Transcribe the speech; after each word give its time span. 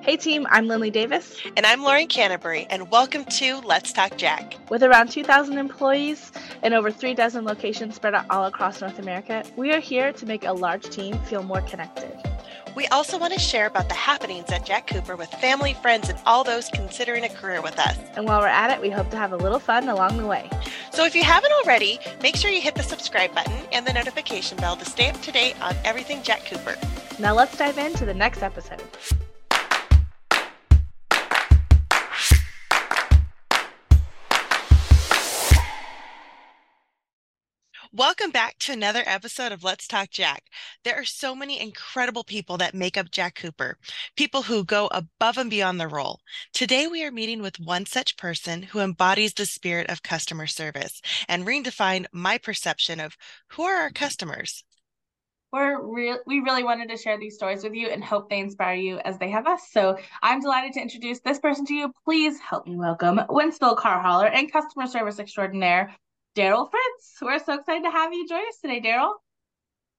Hey 0.00 0.16
team, 0.16 0.46
I'm 0.50 0.66
Lindley 0.66 0.90
Davis. 0.90 1.36
And 1.56 1.66
I'm 1.66 1.82
Lauren 1.82 2.06
Canterbury, 2.08 2.66
and 2.70 2.90
welcome 2.90 3.24
to 3.26 3.60
Let's 3.60 3.92
Talk 3.92 4.16
Jack. 4.16 4.56
With 4.70 4.82
around 4.82 5.10
2,000 5.10 5.58
employees 5.58 6.32
and 6.62 6.72
over 6.74 6.90
three 6.90 7.14
dozen 7.14 7.44
locations 7.44 7.94
spread 7.94 8.14
out 8.14 8.26
all 8.30 8.46
across 8.46 8.80
North 8.80 8.98
America, 8.98 9.44
we 9.56 9.72
are 9.72 9.80
here 9.80 10.12
to 10.12 10.26
make 10.26 10.44
a 10.44 10.52
large 10.52 10.88
team 10.90 11.18
feel 11.20 11.42
more 11.42 11.60
connected. 11.62 12.16
We 12.74 12.86
also 12.88 13.18
want 13.18 13.34
to 13.34 13.38
share 13.38 13.66
about 13.66 13.88
the 13.88 13.94
happenings 13.94 14.50
at 14.50 14.64
Jack 14.64 14.86
Cooper 14.86 15.14
with 15.14 15.28
family, 15.28 15.74
friends, 15.74 16.08
and 16.08 16.18
all 16.24 16.42
those 16.42 16.68
considering 16.68 17.24
a 17.24 17.28
career 17.28 17.60
with 17.60 17.78
us. 17.78 17.98
And 18.16 18.26
while 18.26 18.40
we're 18.40 18.46
at 18.48 18.70
it, 18.70 18.80
we 18.80 18.88
hope 18.88 19.10
to 19.10 19.16
have 19.16 19.32
a 19.32 19.36
little 19.36 19.58
fun 19.58 19.88
along 19.88 20.16
the 20.16 20.26
way. 20.26 20.48
So 20.90 21.04
if 21.04 21.14
you 21.14 21.22
haven't 21.22 21.52
already, 21.62 21.98
make 22.22 22.36
sure 22.36 22.50
you 22.50 22.60
hit 22.60 22.74
the 22.74 22.82
subscribe 22.82 23.34
button 23.34 23.58
and 23.72 23.86
the 23.86 23.92
notification 23.92 24.56
bell 24.56 24.76
to 24.76 24.84
stay 24.84 25.10
up 25.10 25.20
to 25.20 25.32
date 25.32 25.60
on 25.60 25.76
everything 25.84 26.22
Jack 26.22 26.46
Cooper. 26.46 26.76
Now 27.18 27.34
let's 27.34 27.56
dive 27.56 27.78
into 27.78 28.06
the 28.06 28.14
next 28.14 28.42
episode. 28.42 28.82
Welcome 37.94 38.30
back 38.30 38.58
to 38.60 38.72
another 38.72 39.02
episode 39.04 39.52
of 39.52 39.64
Let's 39.64 39.86
Talk 39.86 40.08
Jack. 40.08 40.44
There 40.82 40.94
are 40.94 41.04
so 41.04 41.34
many 41.34 41.60
incredible 41.60 42.24
people 42.24 42.56
that 42.56 42.74
make 42.74 42.96
up 42.96 43.10
Jack 43.10 43.34
Cooper, 43.34 43.76
people 44.16 44.40
who 44.40 44.64
go 44.64 44.86
above 44.86 45.36
and 45.36 45.50
beyond 45.50 45.78
the 45.78 45.88
role. 45.88 46.20
Today, 46.54 46.86
we 46.86 47.04
are 47.04 47.10
meeting 47.10 47.42
with 47.42 47.60
one 47.60 47.84
such 47.84 48.16
person 48.16 48.62
who 48.62 48.80
embodies 48.80 49.34
the 49.34 49.44
spirit 49.44 49.90
of 49.90 50.02
customer 50.02 50.46
service 50.46 51.02
and 51.28 51.46
redefine 51.46 52.06
my 52.14 52.38
perception 52.38 52.98
of 52.98 53.14
who 53.48 53.64
are 53.64 53.82
our 53.82 53.90
customers. 53.90 54.64
We're 55.52 55.82
real 55.82 56.16
we 56.26 56.40
really 56.40 56.64
wanted 56.64 56.88
to 56.88 56.96
share 56.96 57.18
these 57.18 57.34
stories 57.34 57.62
with 57.62 57.74
you 57.74 57.88
and 57.88 58.02
hope 58.02 58.30
they 58.30 58.38
inspire 58.38 58.74
you 58.74 59.00
as 59.00 59.18
they 59.18 59.28
have 59.28 59.46
us. 59.46 59.68
So 59.70 59.98
I'm 60.22 60.40
delighted 60.40 60.72
to 60.72 60.80
introduce 60.80 61.20
this 61.20 61.38
person 61.38 61.66
to 61.66 61.74
you. 61.74 61.92
Please 62.06 62.38
help 62.40 62.66
me 62.66 62.74
welcome 62.74 63.20
Wentzville 63.28 63.76
car 63.76 64.00
hauler 64.00 64.28
and 64.28 64.50
customer 64.50 64.86
service 64.86 65.18
extraordinaire, 65.18 65.94
Darrel 66.34 66.66
Frits. 66.66 67.20
We're 67.20 67.38
so 67.38 67.54
excited 67.54 67.84
to 67.84 67.90
have 67.90 68.12
you 68.12 68.26
join 68.26 68.46
us 68.48 68.58
today, 68.60 68.80
Darrel. 68.80 69.14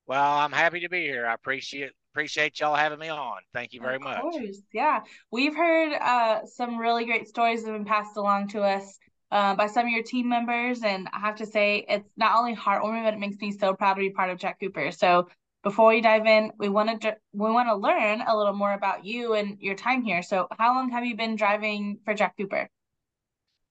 Well, 0.08 0.38
I'm 0.38 0.52
happy 0.52 0.82
to 0.82 0.90
be 0.90 1.02
here. 1.02 1.26
I 1.26 1.34
appreciate 1.34 1.92
appreciate 2.14 2.60
y'all 2.60 2.76
having 2.76 3.00
me 3.00 3.10
on. 3.10 3.38
Thank 3.54 3.74
you 3.74 3.82
very 3.82 3.96
of 3.96 4.02
much. 4.02 4.22
Course. 4.22 4.62
Yeah, 4.74 5.02
we've 5.32 5.56
heard 5.56 5.94
uh, 5.94 6.46
some 6.46 6.78
really 6.78 7.06
great 7.06 7.28
stories 7.28 7.64
that 7.64 7.72
have 7.72 7.80
been 7.80 7.86
passed 7.86 8.18
along 8.18 8.50
to 8.50 8.62
us 8.62 9.00
uh, 9.32 9.56
by 9.56 9.68
some 9.68 9.86
of 9.86 9.92
your 9.92 10.04
team 10.04 10.30
members, 10.30 10.84
and 10.84 11.08
I 11.14 11.20
have 11.20 11.38
to 11.38 11.46
say 11.46 11.86
it's 11.88 12.10
not 12.18 12.38
only 12.38 12.56
heartwarming, 12.56 13.04
but 13.04 13.14
it 13.14 13.20
makes 13.20 13.38
me 13.38 13.52
so 13.52 13.74
proud 13.74 13.96
to 13.96 14.02
be 14.02 14.10
part 14.10 14.30
of 14.30 14.38
Jack 14.38 14.60
Cooper. 14.60 14.92
So 14.92 15.28
before 15.64 15.90
we 15.90 16.02
dive 16.02 16.26
in, 16.26 16.52
we 16.60 16.68
want 16.68 17.02
to 17.02 17.16
we 17.32 17.50
want 17.50 17.70
to 17.70 17.76
learn 17.76 18.22
a 18.22 18.36
little 18.36 18.54
more 18.54 18.74
about 18.74 19.06
you 19.06 19.34
and 19.34 19.58
your 19.60 19.76
time 19.76 20.04
here. 20.04 20.22
So, 20.22 20.48
how 20.58 20.76
long 20.76 20.90
have 20.92 21.06
you 21.06 21.16
been 21.16 21.36
driving 21.36 22.00
for 22.04 22.14
Jack 22.14 22.36
Cooper? 22.38 22.70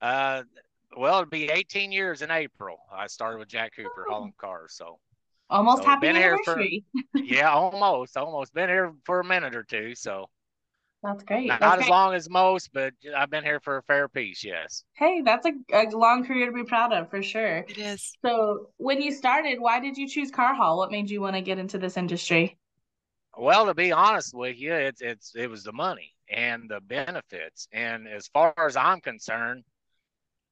Uh, 0.01 0.43
well, 0.97 1.21
it'll 1.21 1.31
be 1.31 1.49
18 1.51 1.93
years 1.93 2.23
in 2.23 2.31
April. 2.31 2.77
I 2.93 3.07
started 3.07 3.39
with 3.39 3.49
Jack 3.49 3.73
Cooper 3.77 4.07
Oh. 4.09 4.13
hauling 4.15 4.35
cars, 4.39 4.75
so 4.75 4.99
Almost 5.51 5.83
So, 5.83 5.89
happy 5.91 6.07
been 6.07 6.17
here 6.17 6.39
for- 6.45 6.53
anniversary. 6.53 6.85
yeah, 7.15 7.51
almost, 7.51 8.17
almost 8.17 8.55
been 8.55 8.71
here 8.71 8.93
for 9.05 9.21
a 9.21 9.25
minute 9.25 9.55
or 9.55 9.63
two. 9.63 9.95
So 9.95 10.31
That's 11.03 11.23
great. 11.25 11.47
not, 11.47 11.61
That's 11.61 11.73
as 11.75 11.79
great. 11.81 11.91
long 11.91 12.15
as 12.15 12.31
most, 12.31 12.73
but 12.73 12.95
I've 13.15 13.29
been 13.29 13.45
here 13.45 13.61
for 13.61 13.77
a 13.77 13.83
fair 13.83 14.09
piece. 14.09 14.43
Yes. 14.45 14.85
Hey, 14.95 15.21
that's 15.21 15.47
a, 15.47 15.53
a 15.75 15.91
long 15.91 16.25
career 16.25 16.47
to 16.47 16.53
be 16.53 16.65
proud 16.65 16.95
of 16.95 17.11
for 17.11 17.23
sure. 17.23 17.67
It 17.69 17.77
is. 17.77 18.17
So, 18.25 18.71
when 18.79 19.03
you 19.03 19.13
started, 19.13 19.61
why 19.61 19.79
did 19.81 19.99
you 19.99 20.09
choose 20.09 20.31
car 20.31 20.55
haul? 20.55 20.79
What 20.79 20.91
made 20.91 21.11
you 21.11 21.21
want 21.21 21.37
to 21.37 21.43
get 21.43 21.59
into 21.59 21.77
this 21.77 21.99
industry? 21.99 22.57
Well, 23.37 23.67
to 23.67 23.75
be 23.75 23.93
honest 23.93 24.35
with 24.35 24.59
you, 24.59 24.73
it's 24.73 25.03
it's 25.03 25.35
it 25.35 25.51
was 25.51 25.65
the 25.65 25.73
money 25.73 26.15
and 26.31 26.69
the 26.71 26.81
benefits. 26.81 27.69
And 27.73 28.07
as 28.09 28.29
far 28.29 28.55
as 28.59 28.77
I'm 28.77 29.01
concerned, 29.01 29.65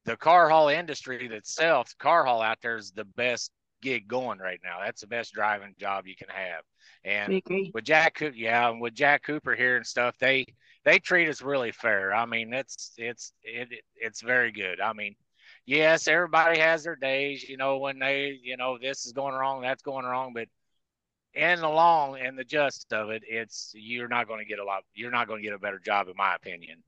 the 0.05 0.17
car 0.17 0.49
haul 0.49 0.69
industry 0.69 1.27
itself, 1.27 1.95
car 1.99 2.25
haul 2.25 2.43
out 2.43 2.59
there 2.63 2.77
is 2.77 2.93
the 2.93 3.05
best 3.05 3.51
gig 3.83 4.09
going 4.09 4.39
right 4.39 4.61
now. 4.65 4.79
That's 4.85 5.01
the 5.01 5.07
best 5.07 5.33
driving 5.33 5.75
job 5.79 6.07
you 6.07 6.17
can 6.17 6.29
have. 6.29 6.65
And 7.05 7.35
with 7.73 7.85
Jack 7.85 8.15
Cooper, 8.15 8.37
yeah, 8.37 8.69
and 8.71 8.81
with 8.81 8.95
Jack 8.95 9.23
Cooper 9.23 9.55
here 9.55 9.77
and 9.77 9.87
stuff, 9.87 10.17
they 10.19 10.47
they 10.85 10.99
treat 10.99 11.29
us 11.29 11.43
really 11.43 11.73
fair. 11.73 12.13
I 12.15 12.27
mean, 12.27 12.53
it's 12.53 12.93
it's 12.97 13.33
it, 13.43 13.69
it's 13.97 14.23
very 14.23 14.53
good. 14.53 14.81
I 14.81 14.93
mean, 14.93 15.15
yes, 15.67 16.09
everybody 16.09 16.59
has 16.61 16.85
their 16.85 16.97
days, 16.97 17.49
you 17.49 17.57
know, 17.57 17.79
when 17.79 17.99
they, 17.99 18.39
you 18.43 18.57
know, 18.57 18.79
this 18.79 19.07
is 19.07 19.13
going 19.13 19.35
wrong, 19.35 19.63
that's 19.63 19.83
going 19.83 20.05
wrong, 20.07 20.33
but 20.35 20.49
in 21.35 21.61
the 21.61 21.69
long 21.69 22.19
and 22.19 22.39
the 22.39 22.45
just 22.45 22.93
of 22.93 23.11
it, 23.11 23.23
it's 23.27 23.73
you're 23.75 24.09
not 24.09 24.29
going 24.29 24.41
to 24.41 24.45
get 24.47 24.59
a 24.59 24.65
lot. 24.65 24.85
You're 24.95 25.11
not 25.11 25.29
going 25.29 25.43
to 25.43 25.47
get 25.49 25.55
a 25.55 25.59
better 25.59 25.79
job, 25.79 26.09
in 26.09 26.17
my 26.17 26.35
opinion. 26.35 26.83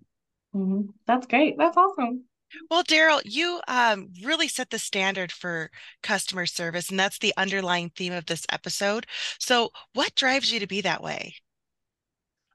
hmm 0.53 0.83
That's 1.07 1.27
great. 1.27 1.59
That's 1.59 1.77
awesome. 1.77 2.25
Well, 2.71 2.83
Darrel, 2.83 3.21
you 3.25 3.61
um, 3.69 4.09
really 4.23 4.49
set 4.49 4.71
the 4.71 4.79
standard 4.79 5.33
for 5.33 5.71
customer 6.03 6.47
service, 6.47 6.91
and 6.91 6.99
that's 6.99 7.19
the 7.19 7.35
underlying 7.37 7.91
theme 7.91 8.13
of 8.13 8.27
this 8.27 8.47
episode. 8.51 9.07
So, 9.39 9.71
what 9.95 10.15
drives 10.15 10.53
you 10.53 10.61
to 10.61 10.67
be 10.67 10.81
that 10.83 11.03
way? 11.03 11.37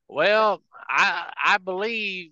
Well, 0.07 0.61
I 0.89 1.31
I 1.43 1.57
believe 1.57 2.31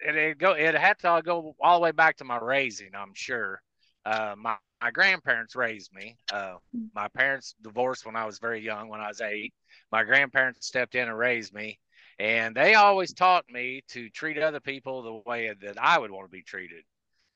it, 0.00 0.16
it 0.16 0.38
go 0.38 0.52
it 0.52 0.74
had 0.74 0.98
to 1.00 1.22
go 1.24 1.54
all 1.60 1.78
the 1.78 1.82
way 1.82 1.92
back 1.92 2.16
to 2.18 2.24
my 2.24 2.38
raising. 2.38 2.90
I'm 2.94 3.14
sure. 3.14 3.60
Uh, 4.04 4.34
my 4.36 4.56
my 4.84 4.90
grandparents 4.90 5.56
raised 5.56 5.94
me. 5.94 6.18
Uh, 6.30 6.56
my 6.94 7.08
parents 7.08 7.54
divorced 7.62 8.04
when 8.04 8.16
I 8.16 8.26
was 8.26 8.38
very 8.38 8.60
young, 8.60 8.88
when 8.88 9.00
I 9.00 9.08
was 9.08 9.22
eight. 9.22 9.54
My 9.90 10.04
grandparents 10.04 10.66
stepped 10.66 10.94
in 10.94 11.08
and 11.08 11.16
raised 11.16 11.54
me, 11.54 11.78
and 12.18 12.54
they 12.54 12.74
always 12.74 13.12
taught 13.12 13.44
me 13.50 13.82
to 13.88 14.08
treat 14.10 14.38
other 14.38 14.60
people 14.60 15.02
the 15.02 15.30
way 15.30 15.52
that 15.62 15.76
I 15.80 15.98
would 15.98 16.10
want 16.10 16.26
to 16.26 16.32
be 16.32 16.42
treated. 16.42 16.84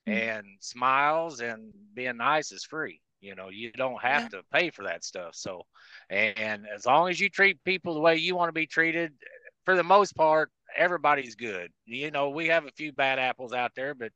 Mhm. 0.06 0.12
And 0.12 0.47
smiles 0.61 1.41
and 1.41 1.72
being 1.94 2.16
nice 2.16 2.53
is 2.53 2.65
free. 2.65 3.00
You 3.21 3.34
know, 3.34 3.49
you 3.49 3.72
don't 3.72 4.00
have 4.00 4.28
to 4.31 4.43
pay 4.53 4.71
for 4.71 4.84
that 4.84 5.05
stuff. 5.05 5.34
So, 5.34 5.67
and 6.09 6.67
as 6.67 6.87
long 6.87 7.09
as 7.09 7.19
you 7.19 7.28
treat 7.28 7.62
people 7.65 7.94
the 7.94 8.00
way 8.00 8.17
you 8.17 8.37
want 8.37 8.49
to 8.49 8.53
be 8.53 8.67
treated, 8.67 9.12
for 9.65 9.75
the 9.75 9.83
most 9.83 10.15
part, 10.15 10.50
everybody's 10.77 11.34
good. 11.34 11.72
You 11.84 12.11
know, 12.11 12.31
we 12.31 12.47
have 12.47 12.67
a 12.67 12.71
few 12.72 12.93
bad 12.93 13.19
apples 13.19 13.53
out 13.53 13.75
there, 13.75 13.94
but 13.94 14.12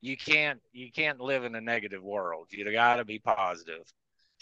you 0.00 0.16
can't 0.16 0.60
you 0.72 0.92
can't 0.92 1.20
live 1.20 1.44
in 1.44 1.54
a 1.56 1.60
negative 1.60 2.02
world. 2.02 2.48
You 2.50 2.70
got 2.70 2.96
to 2.96 3.04
be 3.04 3.18
positive. 3.18 3.82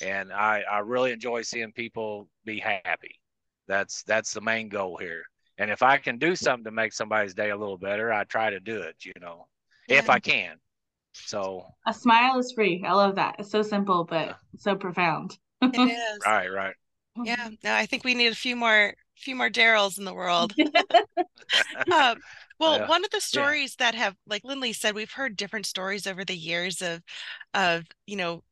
And 0.02 0.32
I 0.32 0.62
I 0.62 0.78
really 0.80 1.12
enjoy 1.12 1.42
seeing 1.42 1.72
people 1.72 2.28
be 2.44 2.58
happy. 2.58 3.18
That's 3.66 4.02
that's 4.02 4.34
the 4.34 4.40
main 4.40 4.68
goal 4.68 4.98
here. 4.98 5.24
And 5.58 5.70
if 5.70 5.82
I 5.82 5.98
can 5.98 6.18
do 6.18 6.34
something 6.34 6.64
to 6.64 6.70
make 6.70 6.92
somebody's 6.92 7.34
day 7.34 7.50
a 7.50 7.56
little 7.56 7.78
better, 7.78 8.12
I 8.12 8.24
try 8.24 8.50
to 8.50 8.60
do 8.60 8.82
it. 8.82 8.96
You 9.04 9.12
know, 9.20 9.46
if 9.88 10.10
I 10.10 10.18
can. 10.18 10.56
So 11.12 11.66
A 11.86 11.92
smile 11.92 12.38
is 12.38 12.52
free. 12.52 12.84
I 12.86 12.92
love 12.92 13.16
that. 13.16 13.36
It's 13.38 13.50
so 13.50 13.62
simple, 13.62 14.04
but 14.04 14.36
so 14.56 14.74
profound. 14.76 15.38
It 15.60 15.76
is. 16.16 16.24
right, 16.26 16.48
right. 16.50 16.74
Yeah. 17.24 17.50
No, 17.62 17.74
I 17.74 17.86
think 17.86 18.04
we 18.04 18.14
need 18.14 18.32
a 18.32 18.36
few 18.36 18.56
more, 18.56 18.94
few 19.16 19.36
more 19.36 19.50
Darrels 19.50 19.98
in 19.98 20.04
the 20.04 20.14
world. 20.14 20.54
Um, 21.92 22.20
well, 22.58 22.78
Yeah. 22.78 22.86
one 22.86 23.04
of 23.04 23.10
the 23.10 23.20
stories 23.20 23.76
that 23.76 23.94
have, 23.94 24.16
like 24.26 24.44
Lindley 24.44 24.72
said, 24.72 24.94
we've 24.94 25.12
heard 25.12 25.36
different 25.36 25.66
stories 25.66 26.06
over 26.06 26.24
the 26.24 26.36
years 26.36 26.80
of, 26.80 27.02
of, 27.54 27.84
you 28.06 28.16
know, 28.16 28.42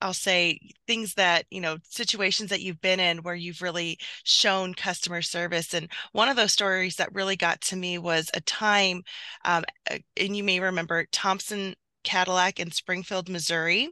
I'll 0.00 0.14
say 0.14 0.60
things 0.86 1.14
that, 1.14 1.46
you 1.50 1.60
know, 1.60 1.78
situations 1.82 2.50
that 2.50 2.60
you've 2.60 2.80
been 2.80 3.00
in 3.00 3.18
where 3.22 3.34
you've 3.34 3.62
really 3.62 3.98
shown 4.24 4.74
customer 4.74 5.22
service. 5.22 5.74
And 5.74 5.90
one 6.12 6.28
of 6.28 6.36
those 6.36 6.52
stories 6.52 6.96
that 6.96 7.14
really 7.14 7.36
got 7.36 7.60
to 7.62 7.76
me 7.76 7.98
was 7.98 8.30
a 8.34 8.40
time, 8.42 9.02
um, 9.44 9.64
and 10.16 10.36
you 10.36 10.44
may 10.44 10.60
remember 10.60 11.06
Thompson 11.12 11.74
Cadillac 12.04 12.60
in 12.60 12.70
Springfield, 12.70 13.28
Missouri, 13.28 13.90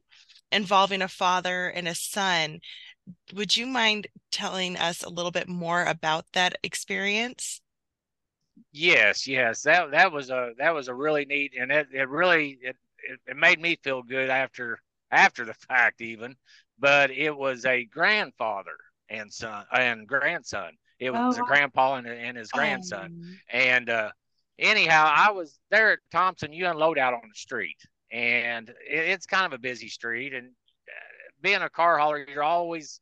involving 0.53 1.03
a 1.03 1.09
father 1.09 1.69
and 1.69 1.89
a 1.89 1.95
son. 1.95 2.61
Would 3.35 3.57
you 3.57 3.67
mind 3.67 4.07
telling 4.31 4.77
us 4.77 5.03
a 5.03 5.11
little 5.11 5.31
bit 5.33 5.49
more 5.49 5.85
about 5.85 6.27
that 6.33 6.57
experience? 6.63 7.61
Yes, 8.73 9.27
yes. 9.27 9.63
That 9.63 9.91
that 9.93 10.13
was 10.13 10.31
a 10.31 10.53
that 10.59 10.75
was 10.75 10.89
a 10.89 10.95
really 10.95 11.25
neat 11.25 11.55
and 11.59 11.71
it, 11.73 11.89
it 11.93 12.09
really 12.09 12.59
it, 12.63 12.77
it 13.27 13.37
made 13.37 13.61
me 13.61 13.77
feel 13.83 14.03
good 14.03 14.31
after 14.31 14.79
after 15.15 15.45
the 15.45 15.55
fact 15.55 16.01
even. 16.01 16.37
But 16.79 17.11
it 17.11 17.37
was 17.37 17.65
a 17.65 17.85
grandfather 17.85 18.77
and 19.09 19.33
son 19.33 19.65
and 19.73 20.07
grandson. 20.09 20.73
It 20.99 21.11
was 21.11 21.39
Oh, 21.39 21.41
a 21.41 21.45
grandpa 21.45 21.97
and, 21.97 22.07
and 22.07 22.37
his 22.37 22.53
grandson. 22.53 23.05
Um, 23.05 23.11
And 23.51 23.91
uh 23.91 24.11
anyhow, 24.59 25.11
I 25.15 25.31
was 25.33 25.59
there 25.71 25.93
at 25.93 25.99
Thompson. 26.11 26.53
You 26.53 26.67
unload 26.69 26.99
out 26.99 27.15
on 27.15 27.29
the 27.29 27.35
street, 27.35 27.79
and 28.13 28.69
it, 28.71 28.75
it's 28.89 29.27
kind 29.27 29.47
of 29.47 29.53
a 29.53 29.59
busy 29.59 29.89
street. 29.89 30.35
And 30.35 30.49
uh, 30.49 31.31
being 31.43 31.63
a 31.63 31.71
car 31.71 31.99
hauler, 31.99 32.27
you're 32.29 32.43
always, 32.43 33.01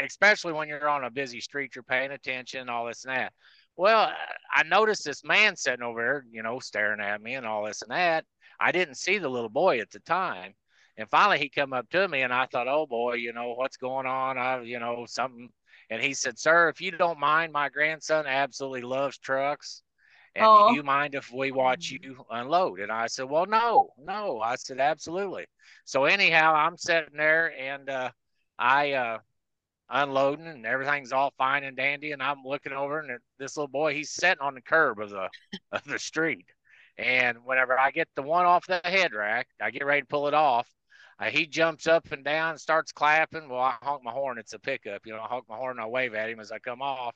especially 0.00 0.52
when 0.52 0.68
you're 0.68 0.88
on 0.88 1.04
a 1.04 1.10
busy 1.10 1.40
street, 1.40 1.74
you're 1.74 1.82
paying 1.84 2.12
attention, 2.12 2.68
all 2.68 2.86
this 2.86 3.04
and 3.04 3.16
that. 3.16 3.32
Well, 3.76 4.10
I 4.54 4.62
noticed 4.62 5.04
this 5.04 5.24
man 5.24 5.56
sitting 5.56 5.82
over 5.82 6.00
there, 6.00 6.24
you 6.30 6.42
know, 6.42 6.60
staring 6.60 7.00
at 7.00 7.20
me 7.22 7.34
and 7.34 7.46
all 7.46 7.64
this 7.64 7.82
and 7.82 7.90
that. 7.90 8.24
I 8.58 8.72
didn't 8.72 8.94
see 8.96 9.18
the 9.18 9.28
little 9.28 9.50
boy 9.50 9.80
at 9.80 9.90
the 9.90 10.00
time. 10.00 10.54
And 10.98 11.08
finally 11.10 11.38
he 11.38 11.48
come 11.48 11.72
up 11.72 11.88
to 11.90 12.08
me 12.08 12.22
and 12.22 12.32
I 12.32 12.46
thought, 12.46 12.68
oh 12.68 12.86
boy, 12.86 13.14
you 13.14 13.32
know, 13.32 13.54
what's 13.54 13.76
going 13.76 14.06
on? 14.06 14.38
I, 14.38 14.62
you 14.62 14.78
know, 14.78 15.04
something. 15.06 15.50
And 15.90 16.02
he 16.02 16.14
said, 16.14 16.38
sir, 16.38 16.68
if 16.68 16.80
you 16.80 16.90
don't 16.90 17.20
mind, 17.20 17.52
my 17.52 17.68
grandson 17.68 18.26
absolutely 18.26 18.82
loves 18.82 19.18
trucks. 19.18 19.82
And 20.36 20.44
oh. 20.44 20.68
do 20.68 20.76
you 20.76 20.82
mind 20.82 21.14
if 21.14 21.32
we 21.32 21.50
watch 21.50 21.90
you 21.90 22.24
unload? 22.30 22.80
And 22.80 22.92
I 22.92 23.06
said, 23.06 23.24
Well, 23.24 23.46
no, 23.46 23.88
no. 23.98 24.40
I 24.40 24.56
said, 24.56 24.80
Absolutely. 24.80 25.46
So 25.86 26.04
anyhow, 26.04 26.54
I'm 26.54 26.76
sitting 26.76 27.16
there 27.16 27.58
and 27.58 27.88
uh, 27.88 28.10
I 28.58 28.92
uh, 28.92 29.18
unloading 29.88 30.46
and 30.46 30.66
everything's 30.66 31.12
all 31.12 31.32
fine 31.38 31.64
and 31.64 31.74
dandy. 31.74 32.12
And 32.12 32.22
I'm 32.22 32.42
looking 32.44 32.72
over 32.72 33.00
and 33.00 33.18
this 33.38 33.56
little 33.56 33.68
boy, 33.68 33.94
he's 33.94 34.10
sitting 34.10 34.42
on 34.42 34.54
the 34.54 34.60
curb 34.60 35.00
of 35.00 35.08
the 35.08 35.30
of 35.72 35.84
the 35.84 35.98
street. 35.98 36.46
And 36.98 37.38
whenever 37.44 37.78
I 37.78 37.90
get 37.90 38.08
the 38.14 38.22
one 38.22 38.44
off 38.44 38.66
the 38.66 38.80
head 38.84 39.14
rack, 39.14 39.48
I 39.60 39.70
get 39.70 39.86
ready 39.86 40.02
to 40.02 40.06
pull 40.06 40.28
it 40.28 40.34
off. 40.34 40.68
Uh, 41.18 41.30
he 41.30 41.46
jumps 41.46 41.86
up 41.86 42.12
and 42.12 42.24
down, 42.24 42.58
starts 42.58 42.92
clapping. 42.92 43.48
Well, 43.48 43.60
I 43.60 43.76
honk 43.82 44.04
my 44.04 44.10
horn. 44.10 44.38
It's 44.38 44.52
a 44.52 44.58
pickup. 44.58 45.06
You 45.06 45.14
know, 45.14 45.20
I 45.20 45.26
honk 45.26 45.44
my 45.48 45.56
horn 45.56 45.78
and 45.78 45.80
I 45.80 45.86
wave 45.86 46.14
at 46.14 46.28
him 46.28 46.40
as 46.40 46.52
I 46.52 46.58
come 46.58 46.82
off. 46.82 47.14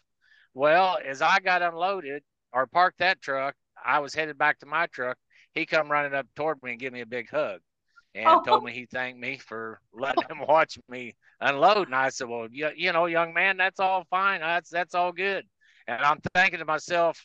Well, 0.54 0.98
as 1.06 1.22
I 1.22 1.38
got 1.40 1.62
unloaded 1.62 2.22
or 2.52 2.66
parked 2.66 2.98
that 2.98 3.20
truck, 3.20 3.54
I 3.84 3.98
was 3.98 4.14
headed 4.14 4.38
back 4.38 4.58
to 4.60 4.66
my 4.66 4.86
truck. 4.86 5.18
He 5.52 5.66
come 5.66 5.90
running 5.90 6.14
up 6.14 6.26
toward 6.34 6.62
me 6.62 6.72
and 6.72 6.80
give 6.80 6.92
me 6.92 7.00
a 7.02 7.06
big 7.06 7.30
hug 7.30 7.60
and 8.14 8.26
oh. 8.26 8.42
told 8.42 8.64
me 8.64 8.72
he 8.72 8.86
thanked 8.86 9.20
me 9.20 9.36
for 9.36 9.80
letting 9.92 10.24
him 10.28 10.46
watch 10.46 10.78
me 10.88 11.14
unload. 11.40 11.88
And 11.88 11.94
I 11.94 12.08
said, 12.08 12.28
well, 12.28 12.48
you, 12.50 12.70
you 12.76 12.92
know, 12.92 13.06
young 13.06 13.34
man, 13.34 13.56
that's 13.56 13.80
all 13.80 14.04
fine. 14.10 14.40
That's, 14.40 14.70
that's 14.70 14.94
all 14.94 15.12
good. 15.12 15.44
And 15.86 16.02
I'm 16.02 16.20
thinking 16.34 16.60
to 16.60 16.64
myself, 16.64 17.24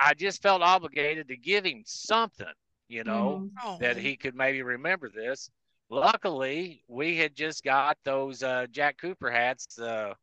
I 0.00 0.14
just 0.14 0.42
felt 0.42 0.62
obligated 0.62 1.28
to 1.28 1.36
give 1.36 1.64
him 1.64 1.82
something, 1.86 2.46
you 2.88 3.04
know, 3.04 3.48
mm-hmm. 3.64 3.82
that 3.82 3.96
he 3.96 4.16
could 4.16 4.34
maybe 4.34 4.62
remember 4.62 5.10
this. 5.14 5.50
Luckily, 5.90 6.82
we 6.88 7.16
had 7.16 7.34
just 7.34 7.64
got 7.64 7.98
those 8.04 8.42
uh, 8.42 8.66
Jack 8.70 8.96
Cooper 8.98 9.30
hats, 9.30 9.78
uh, 9.78 10.14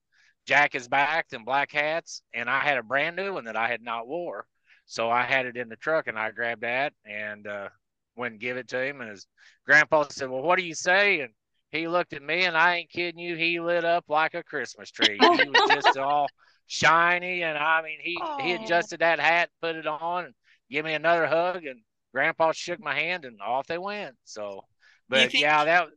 Jack 0.47 0.75
is 0.75 0.87
back 0.87 1.27
and 1.33 1.45
black 1.45 1.71
hats, 1.73 2.21
and 2.33 2.49
I 2.49 2.59
had 2.59 2.77
a 2.77 2.83
brand 2.83 3.17
new 3.17 3.33
one 3.33 3.43
that 3.45 3.57
I 3.57 3.67
had 3.67 3.81
not 3.81 4.07
wore. 4.07 4.47
So 4.85 5.09
I 5.09 5.23
had 5.23 5.45
it 5.45 5.57
in 5.57 5.67
the 5.67 5.75
truck 5.75 6.07
and 6.07 6.17
I 6.17 6.31
grabbed 6.31 6.61
that 6.61 6.93
and 7.05 7.45
uh, 7.45 7.67
went 8.15 8.33
and 8.33 8.41
give 8.41 8.55
it 8.55 8.69
to 8.69 8.81
him. 8.81 9.01
And 9.01 9.09
his 9.09 9.27
grandpa 9.65 10.05
said, 10.09 10.29
Well, 10.29 10.41
what 10.41 10.57
do 10.57 10.65
you 10.65 10.73
say? 10.73 11.19
And 11.19 11.33
he 11.71 11.89
looked 11.89 12.13
at 12.13 12.23
me 12.23 12.45
and 12.45 12.55
I 12.55 12.77
ain't 12.77 12.89
kidding 12.89 13.19
you, 13.19 13.35
he 13.35 13.59
lit 13.59 13.83
up 13.83 14.05
like 14.07 14.33
a 14.33 14.43
Christmas 14.43 14.89
tree. 14.89 15.17
He 15.19 15.27
was 15.49 15.69
just 15.69 15.97
all 15.97 16.27
shiny. 16.67 17.43
And 17.43 17.57
I 17.57 17.81
mean, 17.81 17.99
he, 18.01 18.17
he 18.41 18.53
adjusted 18.53 19.01
that 19.01 19.19
hat, 19.19 19.49
put 19.61 19.75
it 19.75 19.85
on, 19.85 20.25
and 20.25 20.33
give 20.71 20.85
me 20.85 20.93
another 20.93 21.27
hug. 21.27 21.65
And 21.65 21.81
grandpa 22.13 22.53
shook 22.53 22.79
my 22.79 22.95
hand 22.95 23.25
and 23.25 23.41
off 23.41 23.67
they 23.67 23.77
went. 23.77 24.15
So, 24.23 24.63
but 25.09 25.31
think, 25.31 25.43
yeah, 25.43 25.65
that, 25.65 25.87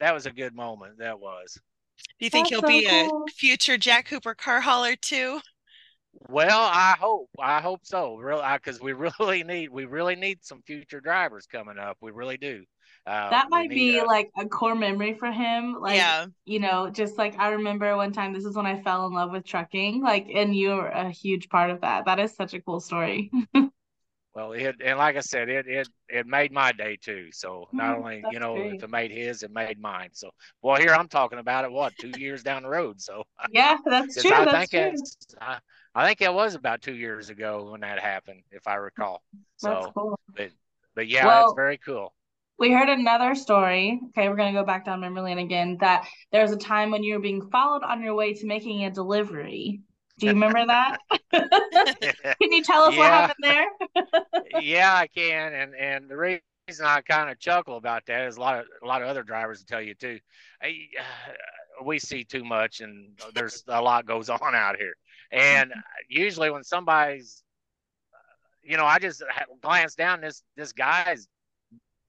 that 0.00 0.14
was 0.14 0.26
a 0.26 0.30
good 0.30 0.54
moment. 0.54 0.98
That 0.98 1.20
was. 1.20 1.58
Do 2.18 2.24
you 2.24 2.30
think 2.30 2.48
That's 2.48 2.60
he'll 2.60 2.68
so 2.70 2.80
be 2.80 2.86
cool. 2.88 3.24
a 3.28 3.32
future 3.32 3.76
Jack 3.76 4.06
Cooper 4.06 4.34
car 4.34 4.60
hauler 4.60 4.96
too? 4.96 5.40
Well, 6.28 6.60
I 6.60 6.96
hope. 6.98 7.30
I 7.38 7.60
hope 7.60 7.80
so. 7.84 8.16
Really, 8.16 8.42
because 8.54 8.80
we 8.80 8.92
really 9.20 9.44
need 9.44 9.70
we 9.70 9.84
really 9.84 10.16
need 10.16 10.44
some 10.44 10.62
future 10.62 11.00
drivers 11.00 11.46
coming 11.46 11.78
up. 11.78 11.98
We 12.00 12.10
really 12.10 12.36
do. 12.36 12.64
Uh, 13.06 13.30
that 13.30 13.48
might 13.48 13.70
be 13.70 13.98
a, 13.98 14.04
like 14.04 14.30
a 14.38 14.46
core 14.46 14.74
memory 14.74 15.14
for 15.14 15.32
him. 15.32 15.74
Like, 15.80 15.96
yeah. 15.96 16.26
you 16.44 16.60
know, 16.60 16.90
just 16.90 17.16
like 17.16 17.38
I 17.38 17.50
remember 17.50 17.96
one 17.96 18.12
time, 18.12 18.32
this 18.32 18.44
is 18.44 18.54
when 18.54 18.66
I 18.66 18.82
fell 18.82 19.06
in 19.06 19.14
love 19.14 19.30
with 19.30 19.44
trucking. 19.44 20.02
Like, 20.02 20.28
and 20.32 20.54
you're 20.54 20.86
a 20.86 21.10
huge 21.10 21.48
part 21.48 21.70
of 21.70 21.80
that. 21.80 22.04
That 22.04 22.20
is 22.20 22.34
such 22.34 22.54
a 22.54 22.60
cool 22.60 22.80
story. 22.80 23.30
well, 24.40 24.52
it 24.52 24.76
and 24.84 24.98
like 24.98 25.16
I 25.16 25.20
said, 25.20 25.48
it 25.48 25.66
it 25.66 25.88
it 26.08 26.26
made 26.26 26.52
my 26.52 26.72
day 26.72 26.96
too. 26.96 27.28
So 27.32 27.68
not 27.72 27.94
mm, 27.94 27.98
only 27.98 28.24
you 28.30 28.38
know 28.38 28.54
great. 28.54 28.76
if 28.76 28.82
it 28.84 28.90
made 28.90 29.10
his, 29.10 29.42
it 29.42 29.52
made 29.52 29.80
mine. 29.80 30.10
So 30.12 30.30
well, 30.62 30.80
here 30.80 30.94
I'm 30.94 31.08
talking 31.08 31.38
about 31.38 31.64
it. 31.64 31.72
What 31.72 31.96
two 31.98 32.08
years 32.08 32.42
down 32.42 32.62
the 32.62 32.68
road? 32.68 33.00
So 33.00 33.24
yeah, 33.52 33.76
that's 33.84 34.22
true. 34.22 34.32
I 34.32 34.44
that's 34.44 34.70
think 34.70 34.70
true. 34.70 34.90
It's, 34.94 35.16
I, 35.40 35.58
I 35.94 36.06
think 36.06 36.22
it 36.22 36.32
was 36.32 36.54
about 36.54 36.82
two 36.82 36.94
years 36.94 37.28
ago 37.30 37.70
when 37.70 37.80
that 37.80 37.98
happened, 37.98 38.42
if 38.50 38.66
I 38.66 38.76
recall. 38.76 39.22
So, 39.58 39.92
cool. 39.94 40.18
but 40.34 40.50
but 40.94 41.08
yeah, 41.08 41.26
well, 41.26 41.46
it's 41.46 41.56
very 41.56 41.78
cool 41.78 42.12
we 42.58 42.70
heard 42.70 42.90
another 42.90 43.34
story. 43.34 43.98
Okay, 44.10 44.28
we're 44.28 44.36
gonna 44.36 44.52
go 44.52 44.66
back 44.66 44.84
down 44.84 45.00
memory 45.00 45.22
lane 45.22 45.38
again. 45.38 45.78
That 45.80 46.06
there 46.30 46.42
was 46.42 46.52
a 46.52 46.58
time 46.58 46.90
when 46.90 47.02
you 47.02 47.14
were 47.14 47.20
being 47.20 47.48
followed 47.50 47.82
on 47.82 48.02
your 48.02 48.14
way 48.14 48.34
to 48.34 48.46
making 48.46 48.84
a 48.84 48.90
delivery. 48.90 49.80
Do 50.20 50.26
you 50.26 50.32
remember 50.32 50.66
that? 50.66 51.00
can 51.32 52.52
you 52.52 52.62
tell 52.62 52.82
us 52.82 52.94
yeah. 52.94 52.98
what 52.98 53.10
happened 53.10 53.42
there? 53.42 54.60
yeah, 54.60 54.94
I 54.94 55.06
can. 55.06 55.54
And 55.54 55.74
and 55.74 56.10
the 56.10 56.16
reason 56.16 56.84
I 56.84 57.00
kind 57.00 57.30
of 57.30 57.38
chuckle 57.38 57.78
about 57.78 58.04
that 58.06 58.28
is 58.28 58.36
a 58.36 58.40
lot 58.40 58.58
of 58.58 58.66
a 58.82 58.86
lot 58.86 59.00
of 59.00 59.08
other 59.08 59.22
drivers 59.22 59.64
tell 59.64 59.80
you 59.80 59.94
too. 59.94 60.18
I, 60.62 60.68
uh, 61.00 61.84
we 61.84 61.98
see 61.98 62.24
too 62.24 62.44
much, 62.44 62.80
and 62.80 63.18
there's 63.34 63.64
a 63.66 63.80
lot 63.80 64.04
goes 64.04 64.28
on 64.28 64.54
out 64.54 64.76
here. 64.76 64.94
And 65.32 65.72
usually 66.08 66.50
when 66.50 66.64
somebody's, 66.64 67.42
you 68.62 68.76
know, 68.76 68.84
I 68.84 68.98
just 68.98 69.22
glance 69.62 69.94
down 69.94 70.20
this 70.20 70.42
this 70.56 70.72
guy's 70.72 71.28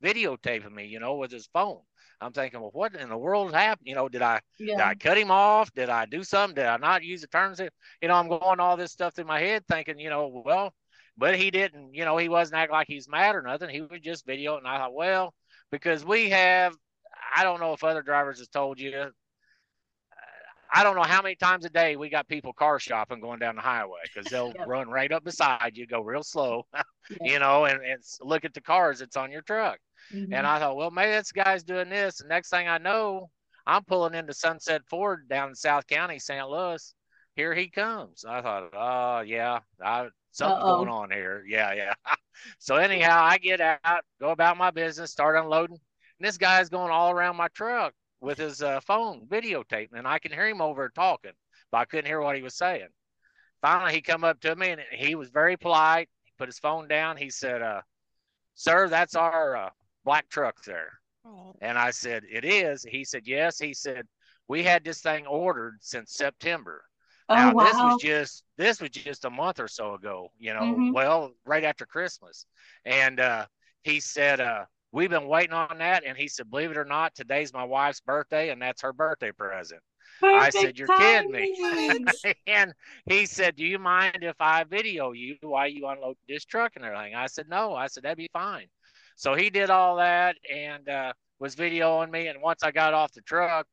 videotaping 0.03 0.73
me, 0.73 0.87
you 0.87 0.99
know, 0.99 1.15
with 1.15 1.31
his 1.31 1.47
phone. 1.47 1.79
I'm 2.21 2.31
thinking, 2.31 2.61
well, 2.61 2.71
what 2.73 2.95
in 2.95 3.09
the 3.09 3.17
world 3.17 3.53
happened? 3.53 3.87
You 3.87 3.95
know, 3.95 4.07
did 4.07 4.21
I 4.21 4.41
yeah. 4.59 4.75
did 4.75 4.85
I 4.85 4.95
cut 4.95 5.17
him 5.17 5.31
off? 5.31 5.73
Did 5.73 5.89
I 5.89 6.05
do 6.05 6.23
something? 6.23 6.55
Did 6.55 6.65
I 6.65 6.77
not 6.77 7.03
use 7.03 7.21
the 7.21 7.27
turns? 7.27 7.59
You 7.59 8.07
know, 8.07 8.13
I'm 8.13 8.29
going 8.29 8.59
all 8.59 8.77
this 8.77 8.91
stuff 8.91 9.15
through 9.15 9.25
my 9.25 9.39
head, 9.39 9.65
thinking, 9.67 9.99
you 9.99 10.09
know, 10.09 10.43
well, 10.45 10.73
but 11.17 11.37
he 11.37 11.51
didn't. 11.51 11.93
You 11.93 12.05
know, 12.05 12.17
he 12.17 12.29
wasn't 12.29 12.59
acting 12.59 12.73
like 12.73 12.87
he's 12.87 13.09
mad 13.09 13.35
or 13.35 13.41
nothing. 13.41 13.69
He 13.69 13.81
was 13.81 14.01
just 14.01 14.27
videoing. 14.27 14.59
And 14.59 14.67
I 14.67 14.77
thought, 14.77 14.93
well, 14.93 15.33
because 15.71 16.05
we 16.05 16.29
have, 16.29 16.75
I 17.35 17.43
don't 17.43 17.59
know 17.59 17.73
if 17.73 17.83
other 17.83 18.01
drivers 18.03 18.39
has 18.39 18.47
told 18.47 18.79
you. 18.79 19.11
I 20.73 20.83
don't 20.83 20.95
know 20.95 21.03
how 21.03 21.21
many 21.21 21.35
times 21.35 21.65
a 21.65 21.69
day 21.69 21.97
we 21.97 22.09
got 22.09 22.29
people 22.29 22.53
car 22.53 22.79
shopping 22.79 23.19
going 23.19 23.39
down 23.39 23.55
the 23.55 23.61
highway 23.61 23.99
because 24.03 24.31
they'll 24.31 24.53
yep. 24.57 24.67
run 24.67 24.89
right 24.89 25.11
up 25.11 25.23
beside 25.23 25.71
you, 25.75 25.85
go 25.85 26.01
real 26.01 26.23
slow, 26.23 26.65
you 27.21 27.39
know, 27.39 27.65
and, 27.65 27.83
and 27.83 28.01
look 28.21 28.45
at 28.45 28.53
the 28.53 28.61
cars 28.61 28.99
that's 28.99 29.17
on 29.17 29.31
your 29.31 29.41
truck. 29.41 29.79
Mm-hmm. 30.13 30.33
And 30.33 30.47
I 30.47 30.59
thought, 30.59 30.75
well, 30.75 30.91
maybe 30.91 31.11
this 31.11 31.31
guy's 31.31 31.63
doing 31.63 31.89
this. 31.89 32.19
And 32.19 32.29
next 32.29 32.49
thing 32.49 32.67
I 32.67 32.77
know, 32.77 33.29
I'm 33.65 33.83
pulling 33.83 34.15
into 34.15 34.33
Sunset 34.33 34.81
Ford 34.89 35.27
down 35.29 35.49
in 35.49 35.55
South 35.55 35.87
County, 35.87 36.19
St. 36.19 36.47
Louis. 36.47 36.93
Here 37.35 37.53
he 37.53 37.69
comes. 37.69 38.25
I 38.27 38.41
thought, 38.41 38.71
oh, 38.73 39.21
yeah, 39.21 39.59
I, 39.83 40.09
something's 40.31 40.63
Uh-oh. 40.63 40.77
going 40.77 40.89
on 40.89 41.11
here. 41.11 41.43
Yeah, 41.47 41.73
yeah. 41.73 41.93
so, 42.59 42.75
anyhow, 42.75 43.23
I 43.23 43.37
get 43.37 43.61
out, 43.61 44.03
go 44.19 44.31
about 44.31 44.57
my 44.57 44.71
business, 44.71 45.11
start 45.11 45.37
unloading. 45.37 45.79
And 46.19 46.27
this 46.27 46.37
guy's 46.37 46.69
going 46.69 46.91
all 46.91 47.11
around 47.11 47.37
my 47.37 47.47
truck 47.49 47.93
with 48.19 48.37
his 48.37 48.61
uh, 48.61 48.79
phone 48.81 49.25
videotaping, 49.27 49.93
and 49.93 50.07
I 50.07 50.19
can 50.19 50.31
hear 50.31 50.47
him 50.47 50.61
over 50.61 50.89
talking, 50.89 51.31
but 51.71 51.79
I 51.79 51.85
couldn't 51.85 52.05
hear 52.05 52.21
what 52.21 52.35
he 52.35 52.43
was 52.43 52.55
saying. 52.55 52.87
Finally, 53.61 53.93
he 53.93 54.01
come 54.01 54.23
up 54.23 54.39
to 54.41 54.55
me 54.55 54.71
and 54.71 54.81
he 54.91 55.15
was 55.15 55.29
very 55.29 55.55
polite. 55.57 56.09
He 56.23 56.31
put 56.37 56.47
his 56.47 56.59
phone 56.59 56.87
down. 56.87 57.17
He 57.17 57.29
said, 57.29 57.61
uh, 57.61 57.81
"Sir, 58.55 58.89
that's 58.89 59.15
our 59.15 59.55
uh, 59.55 59.69
black 60.03 60.29
truck 60.29 60.63
there. 60.63 60.91
Oh. 61.25 61.55
And 61.61 61.77
I 61.77 61.91
said, 61.91 62.23
It 62.29 62.45
is. 62.45 62.83
He 62.83 63.03
said, 63.03 63.23
Yes. 63.25 63.59
He 63.59 63.73
said, 63.73 64.05
We 64.47 64.63
had 64.63 64.83
this 64.83 65.01
thing 65.01 65.25
ordered 65.27 65.77
since 65.81 66.15
September. 66.15 66.83
Oh, 67.29 67.35
now 67.35 67.53
wow. 67.53 67.63
this 67.63 67.75
was 67.75 68.01
just 68.01 68.43
this 68.57 68.81
was 68.81 68.89
just 68.89 69.25
a 69.25 69.29
month 69.29 69.59
or 69.59 69.67
so 69.67 69.93
ago, 69.93 70.31
you 70.37 70.53
know, 70.53 70.61
mm-hmm. 70.61 70.91
well, 70.91 71.31
right 71.45 71.63
after 71.63 71.85
Christmas. 71.85 72.45
And 72.85 73.19
uh, 73.19 73.45
he 73.83 73.99
said, 73.99 74.41
uh, 74.41 74.65
We've 74.93 75.09
been 75.09 75.27
waiting 75.27 75.53
on 75.53 75.77
that. 75.77 76.03
And 76.05 76.17
he 76.17 76.27
said, 76.27 76.49
Believe 76.49 76.71
it 76.71 76.77
or 76.77 76.85
not, 76.85 77.15
today's 77.15 77.53
my 77.53 77.63
wife's 77.63 78.01
birthday, 78.01 78.49
and 78.49 78.61
that's 78.61 78.81
her 78.81 78.93
birthday 78.93 79.31
present. 79.31 79.81
Perfect 80.19 80.55
I 80.55 80.61
said, 80.61 80.77
You're 80.77 80.87
kidding 80.87 81.31
me. 81.31 82.05
and 82.47 82.73
he 83.05 83.25
said, 83.25 83.55
Do 83.55 83.65
you 83.65 83.79
mind 83.79 84.17
if 84.21 84.35
I 84.39 84.63
video 84.65 85.13
you 85.13 85.37
while 85.41 85.67
you 85.67 85.87
unload 85.87 86.17
this 86.27 86.45
truck 86.45 86.73
and 86.75 86.83
everything? 86.83 87.15
I 87.15 87.27
said, 87.27 87.47
No. 87.47 87.73
I 87.73 87.87
said, 87.87 88.03
That'd 88.03 88.17
be 88.17 88.29
fine. 88.33 88.67
So 89.21 89.35
he 89.35 89.51
did 89.51 89.69
all 89.69 89.97
that 89.97 90.35
and 90.51 90.89
uh, 90.89 91.13
was 91.37 91.55
videoing 91.55 92.09
me. 92.09 92.25
And 92.25 92.41
once 92.41 92.63
I 92.63 92.71
got 92.71 92.95
off 92.95 93.11
the 93.11 93.21
truck, 93.21 93.67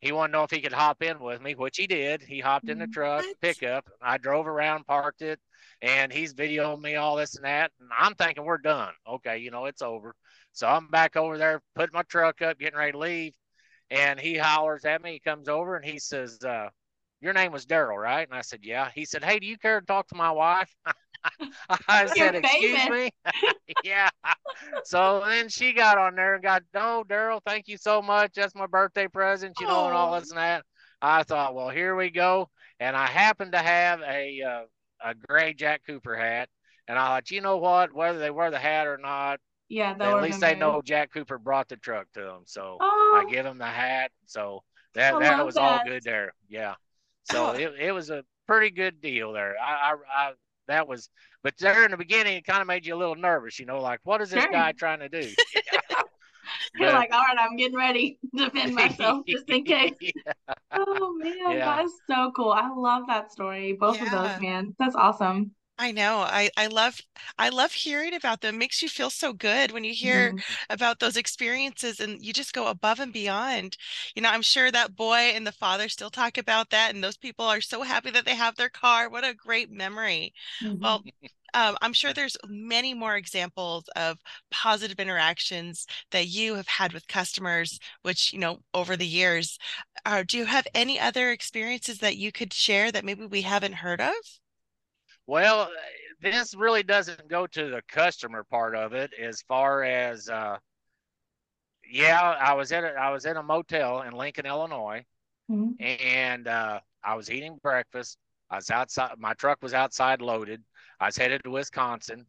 he 0.00 0.12
wanted 0.12 0.32
to 0.32 0.38
know 0.38 0.44
if 0.44 0.50
he 0.50 0.60
could 0.60 0.74
hop 0.74 1.02
in 1.02 1.18
with 1.18 1.40
me, 1.40 1.54
which 1.54 1.78
he 1.78 1.86
did. 1.86 2.20
He 2.20 2.38
hopped 2.38 2.68
in 2.68 2.78
the 2.78 2.86
mm, 2.86 2.92
truck, 2.92 3.24
what? 3.24 3.40
pickup. 3.40 3.88
I 4.02 4.18
drove 4.18 4.46
around, 4.46 4.86
parked 4.86 5.22
it, 5.22 5.40
and 5.80 6.12
he's 6.12 6.34
videoing 6.34 6.82
me 6.82 6.96
all 6.96 7.16
this 7.16 7.34
and 7.36 7.46
that. 7.46 7.70
And 7.80 7.88
I'm 7.98 8.14
thinking 8.14 8.44
we're 8.44 8.58
done. 8.58 8.92
Okay, 9.08 9.38
you 9.38 9.50
know, 9.50 9.64
it's 9.64 9.80
over. 9.80 10.14
So 10.52 10.68
I'm 10.68 10.88
back 10.88 11.16
over 11.16 11.38
there, 11.38 11.62
putting 11.74 11.94
my 11.94 12.02
truck 12.02 12.42
up, 12.42 12.58
getting 12.58 12.78
ready 12.78 12.92
to 12.92 12.98
leave. 12.98 13.32
And 13.90 14.20
he 14.20 14.36
hollers 14.36 14.84
at 14.84 15.02
me. 15.02 15.12
He 15.12 15.18
comes 15.20 15.48
over 15.48 15.76
and 15.76 15.84
he 15.84 15.98
says, 15.98 16.38
uh, 16.44 16.68
Your 17.22 17.32
name 17.32 17.52
was 17.52 17.64
Darrel, 17.64 17.96
right? 17.96 18.28
And 18.28 18.36
I 18.36 18.42
said, 18.42 18.60
Yeah. 18.64 18.90
He 18.94 19.06
said, 19.06 19.24
Hey, 19.24 19.38
do 19.38 19.46
you 19.46 19.56
care 19.56 19.80
to 19.80 19.86
talk 19.86 20.08
to 20.08 20.14
my 20.14 20.30
wife? 20.30 20.70
I 21.88 22.06
said, 22.06 22.34
"Excuse 22.34 22.88
me." 22.88 23.10
yeah. 23.84 24.08
So 24.84 25.22
then 25.26 25.48
she 25.48 25.72
got 25.72 25.98
on 25.98 26.14
there 26.14 26.34
and 26.34 26.42
got, 26.42 26.62
"No, 26.74 27.04
Darrel, 27.08 27.42
thank 27.44 27.68
you 27.68 27.76
so 27.76 28.02
much. 28.02 28.32
That's 28.34 28.54
my 28.54 28.66
birthday 28.66 29.08
present, 29.08 29.56
you 29.60 29.66
know, 29.66 29.86
and 29.86 29.94
all 29.94 30.18
this 30.18 30.30
and 30.30 30.38
that." 30.38 30.64
I 31.02 31.22
thought, 31.22 31.54
well, 31.54 31.70
here 31.70 31.96
we 31.96 32.10
go, 32.10 32.50
and 32.78 32.94
I 32.94 33.06
happened 33.06 33.52
to 33.52 33.58
have 33.58 34.00
a 34.02 34.42
uh, 34.42 34.62
a 35.02 35.14
gray 35.14 35.54
Jack 35.54 35.82
Cooper 35.86 36.16
hat, 36.16 36.48
and 36.88 36.98
I 36.98 37.06
thought, 37.06 37.30
you 37.30 37.40
know 37.40 37.56
what, 37.56 37.94
whether 37.94 38.18
they 38.18 38.30
wear 38.30 38.50
the 38.50 38.58
hat 38.58 38.86
or 38.86 38.98
not, 38.98 39.40
yeah, 39.70 39.94
at 39.98 40.22
least 40.22 40.40
they 40.40 40.56
know 40.56 40.82
Jack 40.84 41.12
Cooper 41.12 41.38
brought 41.38 41.68
the 41.68 41.76
truck 41.76 42.06
to 42.14 42.20
them. 42.20 42.42
So 42.44 42.76
oh. 42.80 43.24
I 43.24 43.30
give 43.30 43.44
them 43.44 43.56
the 43.56 43.66
hat. 43.66 44.10
So 44.26 44.64
that 44.94 45.14
I 45.14 45.20
that 45.20 45.46
was 45.46 45.54
that. 45.54 45.60
all 45.60 45.80
good 45.84 46.02
there. 46.02 46.34
Yeah. 46.48 46.74
So 47.30 47.52
it, 47.52 47.74
it 47.78 47.92
was 47.92 48.10
a 48.10 48.24
pretty 48.48 48.70
good 48.70 49.00
deal 49.00 49.32
there. 49.32 49.54
I, 49.62 49.92
I, 49.92 49.94
I 50.12 50.32
that 50.70 50.88
was. 50.88 51.08
But 51.42 51.54
there 51.58 51.84
in 51.84 51.90
the 51.90 51.96
beginning, 51.96 52.36
it 52.38 52.44
kind 52.46 52.60
of 52.60 52.66
made 52.66 52.84
you 52.86 52.94
a 52.94 52.98
little 52.98 53.16
nervous. 53.16 53.58
You 53.58 53.66
know, 53.66 53.80
like 53.80 54.00
what 54.04 54.20
is 54.20 54.30
this 54.30 54.42
Sure. 54.42 54.52
guy 54.52 54.72
trying 54.72 55.00
to 55.00 55.08
do? 55.08 55.20
You're 56.74 56.90
But- 56.90 56.94
like, 56.94 57.12
all 57.12 57.20
right, 57.20 57.36
I'm 57.38 57.56
getting 57.56 57.76
ready 57.76 58.18
to 58.36 58.44
defend 58.44 58.74
myself 58.74 59.24
just 59.28 59.48
in 59.48 59.64
case. 59.64 59.94
Yeah. 60.00 60.32
Oh 60.72 61.14
man, 61.18 61.34
Yeah. 61.58 61.64
that 61.76 61.84
is 61.84 61.92
so 62.08 62.32
cool. 62.36 62.52
I 62.52 62.68
love 62.74 63.04
that 63.08 63.32
story. 63.32 63.72
Both 63.78 64.00
of 64.00 64.10
those, 64.10 64.40
man. 64.40 64.74
That's 64.78 64.94
awesome. 64.94 65.52
I 65.82 65.92
know. 65.92 66.18
I 66.20 66.50
I 66.58 66.66
love 66.66 67.00
I 67.38 67.48
love 67.48 67.72
hearing 67.72 68.12
about 68.14 68.40
them. 68.42 68.58
Makes 68.58 68.82
you 68.82 68.88
feel 68.90 69.08
so 69.08 69.32
good 69.32 69.70
when 69.72 69.82
you 69.82 69.94
hear 69.94 70.34
Mhm. 70.34 70.56
about 70.68 70.98
those 71.00 71.16
experiences 71.16 71.98
and 72.00 72.22
you 72.24 72.32
just 72.34 72.52
go 72.52 72.66
above 72.68 73.00
and 73.00 73.12
beyond. 73.14 73.76
You 74.14 74.20
know, 74.22 74.28
I'm 74.28 74.42
sure 74.42 74.70
that 74.70 74.94
boy 74.94 75.16
and 75.34 75.46
the 75.46 75.52
father 75.52 75.88
still 75.88 76.10
talk 76.10 76.36
about 76.36 76.68
that 76.70 76.94
and 76.94 77.02
those 77.02 77.16
people 77.16 77.46
are 77.46 77.62
so 77.62 77.82
happy 77.82 78.10
that 78.10 78.26
they 78.26 78.34
have 78.36 78.56
their 78.56 78.68
car. 78.68 79.08
What 79.08 79.24
a 79.24 79.32
great 79.34 79.70
memory. 79.70 80.34
Mhm. 80.60 80.80
Well, 80.82 81.02
um, 81.54 81.76
I'm 81.80 81.94
sure 81.94 82.12
there's 82.12 82.36
many 82.46 82.92
more 82.94 83.16
examples 83.16 83.84
of 83.96 84.18
positive 84.50 85.00
interactions 85.00 85.86
that 86.10 86.26
you 86.28 86.54
have 86.56 86.68
had 86.68 86.92
with 86.92 87.08
customers, 87.08 87.80
which, 88.02 88.32
you 88.34 88.38
know, 88.38 88.60
over 88.74 88.96
the 88.98 89.06
years. 89.06 89.58
Uh, 90.04 90.22
do 90.26 90.36
you 90.36 90.44
have 90.44 90.66
any 90.74 91.00
other 91.00 91.30
experiences 91.32 91.98
that 92.00 92.16
you 92.18 92.30
could 92.32 92.52
share 92.52 92.92
that 92.92 93.04
maybe 93.04 93.24
we 93.26 93.42
haven't 93.42 93.72
heard 93.74 94.00
of? 94.02 94.14
Well, 95.30 95.70
this 96.20 96.56
really 96.56 96.82
doesn't 96.82 97.28
go 97.28 97.46
to 97.46 97.70
the 97.70 97.82
customer 97.86 98.42
part 98.42 98.74
of 98.74 98.94
it 98.94 99.12
as 99.14 99.42
far 99.42 99.84
as 99.84 100.28
uh 100.28 100.56
yeah, 101.88 102.20
I 102.20 102.54
was 102.54 102.72
at 102.72 102.82
a, 102.82 102.88
I 102.94 103.10
was 103.10 103.26
in 103.26 103.36
a 103.36 103.42
motel 103.42 104.02
in 104.02 104.12
Lincoln, 104.12 104.44
Illinois, 104.44 105.04
Mhm. 105.48 105.76
and 105.80 106.48
uh 106.48 106.80
I 107.04 107.14
was 107.14 107.30
eating 107.30 107.60
breakfast. 107.62 108.18
I 108.50 108.56
was 108.56 108.70
outside 108.72 109.12
my 109.18 109.34
truck 109.34 109.62
was 109.62 109.72
outside 109.72 110.20
loaded. 110.20 110.64
I 110.98 111.06
was 111.06 111.16
headed 111.16 111.44
to 111.44 111.50
Wisconsin 111.50 112.26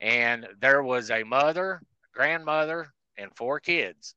and 0.00 0.46
there 0.60 0.84
was 0.84 1.10
a 1.10 1.24
mother, 1.24 1.82
grandmother, 2.12 2.86
and 3.18 3.36
four 3.36 3.58
kids. 3.58 4.14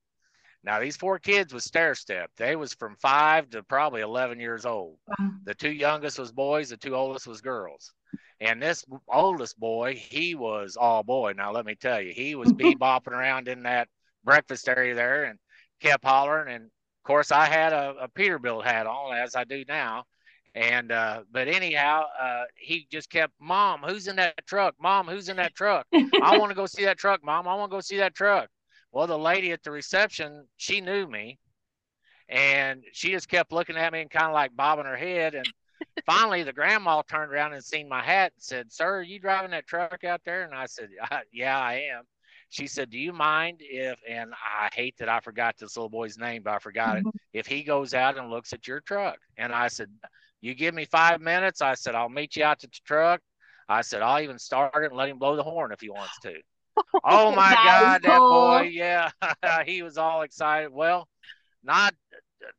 Now 0.63 0.79
these 0.79 0.95
four 0.95 1.17
kids 1.17 1.55
was 1.55 1.63
stair 1.63 1.95
step. 1.95 2.29
They 2.37 2.55
was 2.55 2.75
from 2.75 2.97
5 2.97 3.49
to 3.49 3.63
probably 3.63 4.01
11 4.01 4.39
years 4.39 4.63
old. 4.63 4.99
Wow. 5.07 5.31
The 5.45 5.55
two 5.55 5.71
youngest 5.71 6.19
was 6.19 6.31
boys, 6.31 6.69
the 6.69 6.77
two 6.77 6.93
oldest 6.93 7.25
was 7.25 7.41
girls. 7.41 7.93
And 8.39 8.61
this 8.61 8.85
oldest 9.07 9.59
boy, 9.59 9.95
he 9.95 10.35
was 10.35 10.77
all 10.77 11.03
boy. 11.03 11.33
Now 11.35 11.51
let 11.51 11.65
me 11.65 11.75
tell 11.75 12.01
you, 12.01 12.13
he 12.13 12.35
was 12.35 12.53
bebopping 12.53 13.13
around 13.13 13.47
in 13.47 13.63
that 13.63 13.87
breakfast 14.23 14.67
area 14.69 14.93
there 14.93 15.25
and 15.25 15.39
kept 15.81 16.05
hollering. 16.05 16.53
And 16.53 16.65
of 16.65 17.03
course, 17.03 17.31
I 17.31 17.45
had 17.45 17.73
a, 17.73 17.95
a 18.01 18.07
Peterbilt 18.07 18.63
hat 18.63 18.87
on, 18.87 19.15
as 19.17 19.35
I 19.35 19.43
do 19.43 19.63
now. 19.67 20.03
And 20.55 20.91
uh, 20.91 21.21
but 21.31 21.47
anyhow, 21.47 22.05
uh, 22.19 22.45
he 22.55 22.87
just 22.91 23.11
kept, 23.11 23.33
Mom, 23.39 23.81
who's 23.81 24.07
in 24.07 24.15
that 24.15 24.45
truck? 24.47 24.73
Mom, 24.81 25.07
who's 25.07 25.29
in 25.29 25.37
that 25.37 25.53
truck? 25.53 25.85
I 25.93 26.37
want 26.37 26.49
to 26.49 26.55
go 26.55 26.65
see 26.65 26.85
that 26.85 26.97
truck, 26.97 27.23
Mom. 27.23 27.47
I 27.47 27.53
want 27.53 27.71
to 27.71 27.75
go 27.75 27.81
see 27.81 27.97
that 27.97 28.15
truck. 28.15 28.49
Well, 28.91 29.05
the 29.05 29.19
lady 29.19 29.51
at 29.51 29.61
the 29.61 29.69
reception, 29.69 30.47
she 30.55 30.81
knew 30.81 31.05
me, 31.05 31.37
and 32.27 32.83
she 32.91 33.11
just 33.11 33.29
kept 33.29 33.51
looking 33.51 33.77
at 33.77 33.93
me 33.93 34.01
and 34.01 34.09
kind 34.09 34.25
of 34.25 34.33
like 34.33 34.55
bobbing 34.55 34.85
her 34.85 34.97
head. 34.97 35.35
And 35.35 35.45
finally, 36.05 36.43
the 36.43 36.53
grandma 36.53 37.01
turned 37.01 37.31
around 37.31 37.53
and 37.53 37.63
seen 37.63 37.87
my 37.89 38.01
hat 38.03 38.33
and 38.35 38.43
said, 38.43 38.71
"Sir, 38.71 38.97
are 38.99 39.01
you 39.01 39.19
driving 39.19 39.51
that 39.51 39.67
truck 39.67 40.03
out 40.03 40.21
there?" 40.25 40.43
And 40.43 40.53
I 40.53 40.65
said, 40.65 40.89
"Yeah, 41.31 41.59
I 41.59 41.73
am." 41.93 42.03
She 42.49 42.67
said, 42.67 42.89
"Do 42.89 42.97
you 42.97 43.13
mind 43.13 43.57
if?" 43.61 43.99
And 44.07 44.33
I 44.33 44.69
hate 44.73 44.95
that 44.97 45.09
I 45.09 45.19
forgot 45.19 45.57
this 45.57 45.75
little 45.75 45.89
boy's 45.89 46.17
name, 46.17 46.43
but 46.43 46.53
I 46.53 46.59
forgot 46.59 46.97
it. 46.97 47.03
Mhm. 47.03 47.11
If 47.33 47.47
he 47.47 47.63
goes 47.63 47.93
out 47.93 48.17
and 48.17 48.29
looks 48.29 48.53
at 48.53 48.67
your 48.67 48.79
truck, 48.81 49.19
and 49.37 49.53
I 49.53 49.67
said, 49.67 49.89
"You 50.41 50.53
give 50.55 50.73
me 50.73 50.85
five 50.85 51.21
minutes," 51.21 51.61
I 51.61 51.73
said, 51.75 51.95
"I'll 51.95 52.09
meet 52.09 52.35
you 52.35 52.43
out 52.43 52.59
to 52.59 52.67
the 52.67 52.79
truck." 52.85 53.21
I 53.69 53.81
said, 53.81 54.01
"I'll 54.01 54.21
even 54.21 54.39
start 54.39 54.83
it 54.83 54.87
and 54.87 54.95
let 54.95 55.09
him 55.09 55.19
blow 55.19 55.35
the 55.35 55.43
horn 55.43 55.71
if 55.71 55.81
he 55.81 55.89
wants 55.89 56.17
to." 56.19 56.41
Oh 57.03 57.31
my 57.31 57.53
That 57.53 57.63
God, 57.63 58.01
that 58.03 58.19
boy, 58.29 58.69
yeah, 58.71 59.11
he 59.65 59.81
was 59.81 59.97
all 59.97 60.21
excited. 60.23 60.71
Well, 60.71 61.07
not 61.63 61.93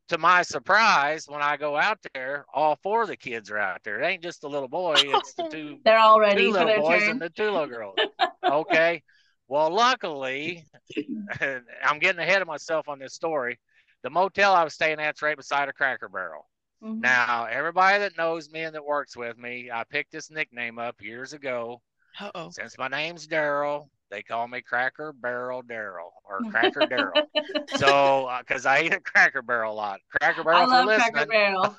to 0.09 0.19
my 0.19 0.43
surprise, 0.43 1.27
when 1.29 1.43
I 1.43 1.57
go 1.57 1.77
out 1.77 1.99
there, 2.15 2.45
all 2.53 2.77
four 2.83 3.03
of 3.03 3.09
the 3.09 3.17
kids 3.17 3.51
are 3.51 3.59
out 3.59 3.81
there. 3.85 4.01
It 4.01 4.07
ain't 4.07 4.23
just 4.23 4.41
the 4.41 4.49
little 4.49 4.69
boy; 4.69 4.95
it's 4.97 5.35
the 5.35 5.49
two 5.51 5.79
They're 5.85 5.99
all 5.99 6.19
ready 6.21 6.43
two 6.47 6.53
for 6.53 6.59
little 6.65 6.67
their 6.69 6.81
boys 6.81 7.01
turn. 7.03 7.11
and 7.13 7.21
the 7.21 7.31
two 7.31 7.51
little 7.51 7.67
girls. 7.67 7.97
Okay. 8.45 9.03
Well, 9.47 9.71
luckily, 9.71 10.65
I'm 11.83 11.99
getting 11.99 12.21
ahead 12.21 12.41
of 12.41 12.49
myself 12.49 12.89
on 12.89 12.99
this 12.99 13.15
story. 13.15 13.59
The 14.03 14.11
motel 14.11 14.55
I 14.55 14.65
was 14.65 14.75
staying 14.75 15.01
at's 15.01 15.21
right 15.23 15.37
beside 15.37 15.69
a 15.69 15.73
Cracker 15.73 16.09
Barrel. 16.09 16.49
Mhm. 16.83 17.01
Now, 17.01 17.45
everybody 17.45 17.99
that 17.99 18.17
knows 18.17 18.51
me 18.51 18.61
and 18.63 18.75
that 18.75 18.85
works 18.85 19.17
with 19.17 19.37
me, 19.37 19.71
I 19.71 19.85
picked 19.85 20.13
this 20.13 20.31
nickname 20.31 20.79
up 20.79 21.03
years 21.03 21.33
ago. 21.35 21.83
Uh-oh. 22.21 22.51
Since 22.51 22.79
my 22.79 22.89
name's 22.89 23.27
Darrel, 23.27 23.91
they 24.11 24.23
call 24.23 24.49
me 24.49 24.63
Cracker 24.63 25.13
Barrel 25.13 25.63
Darrel 25.63 26.13
or 26.25 26.41
Cracker 26.51 26.87
Darrel. 26.87 27.13
So, 27.77 28.31
because 28.41 28.67
I 28.67 28.83
eat 28.83 28.93
at 28.93 29.05
Cracker 29.05 29.43
Barrel 29.43 29.73
a 29.73 29.75
lot. 29.75 30.01
Cracker 30.11 30.43
Barrel, 30.43 30.61
I 30.61 30.65
love 30.65 30.87
listening, 30.87 31.13
Cracker 31.13 31.31
Barrel. 31.31 31.77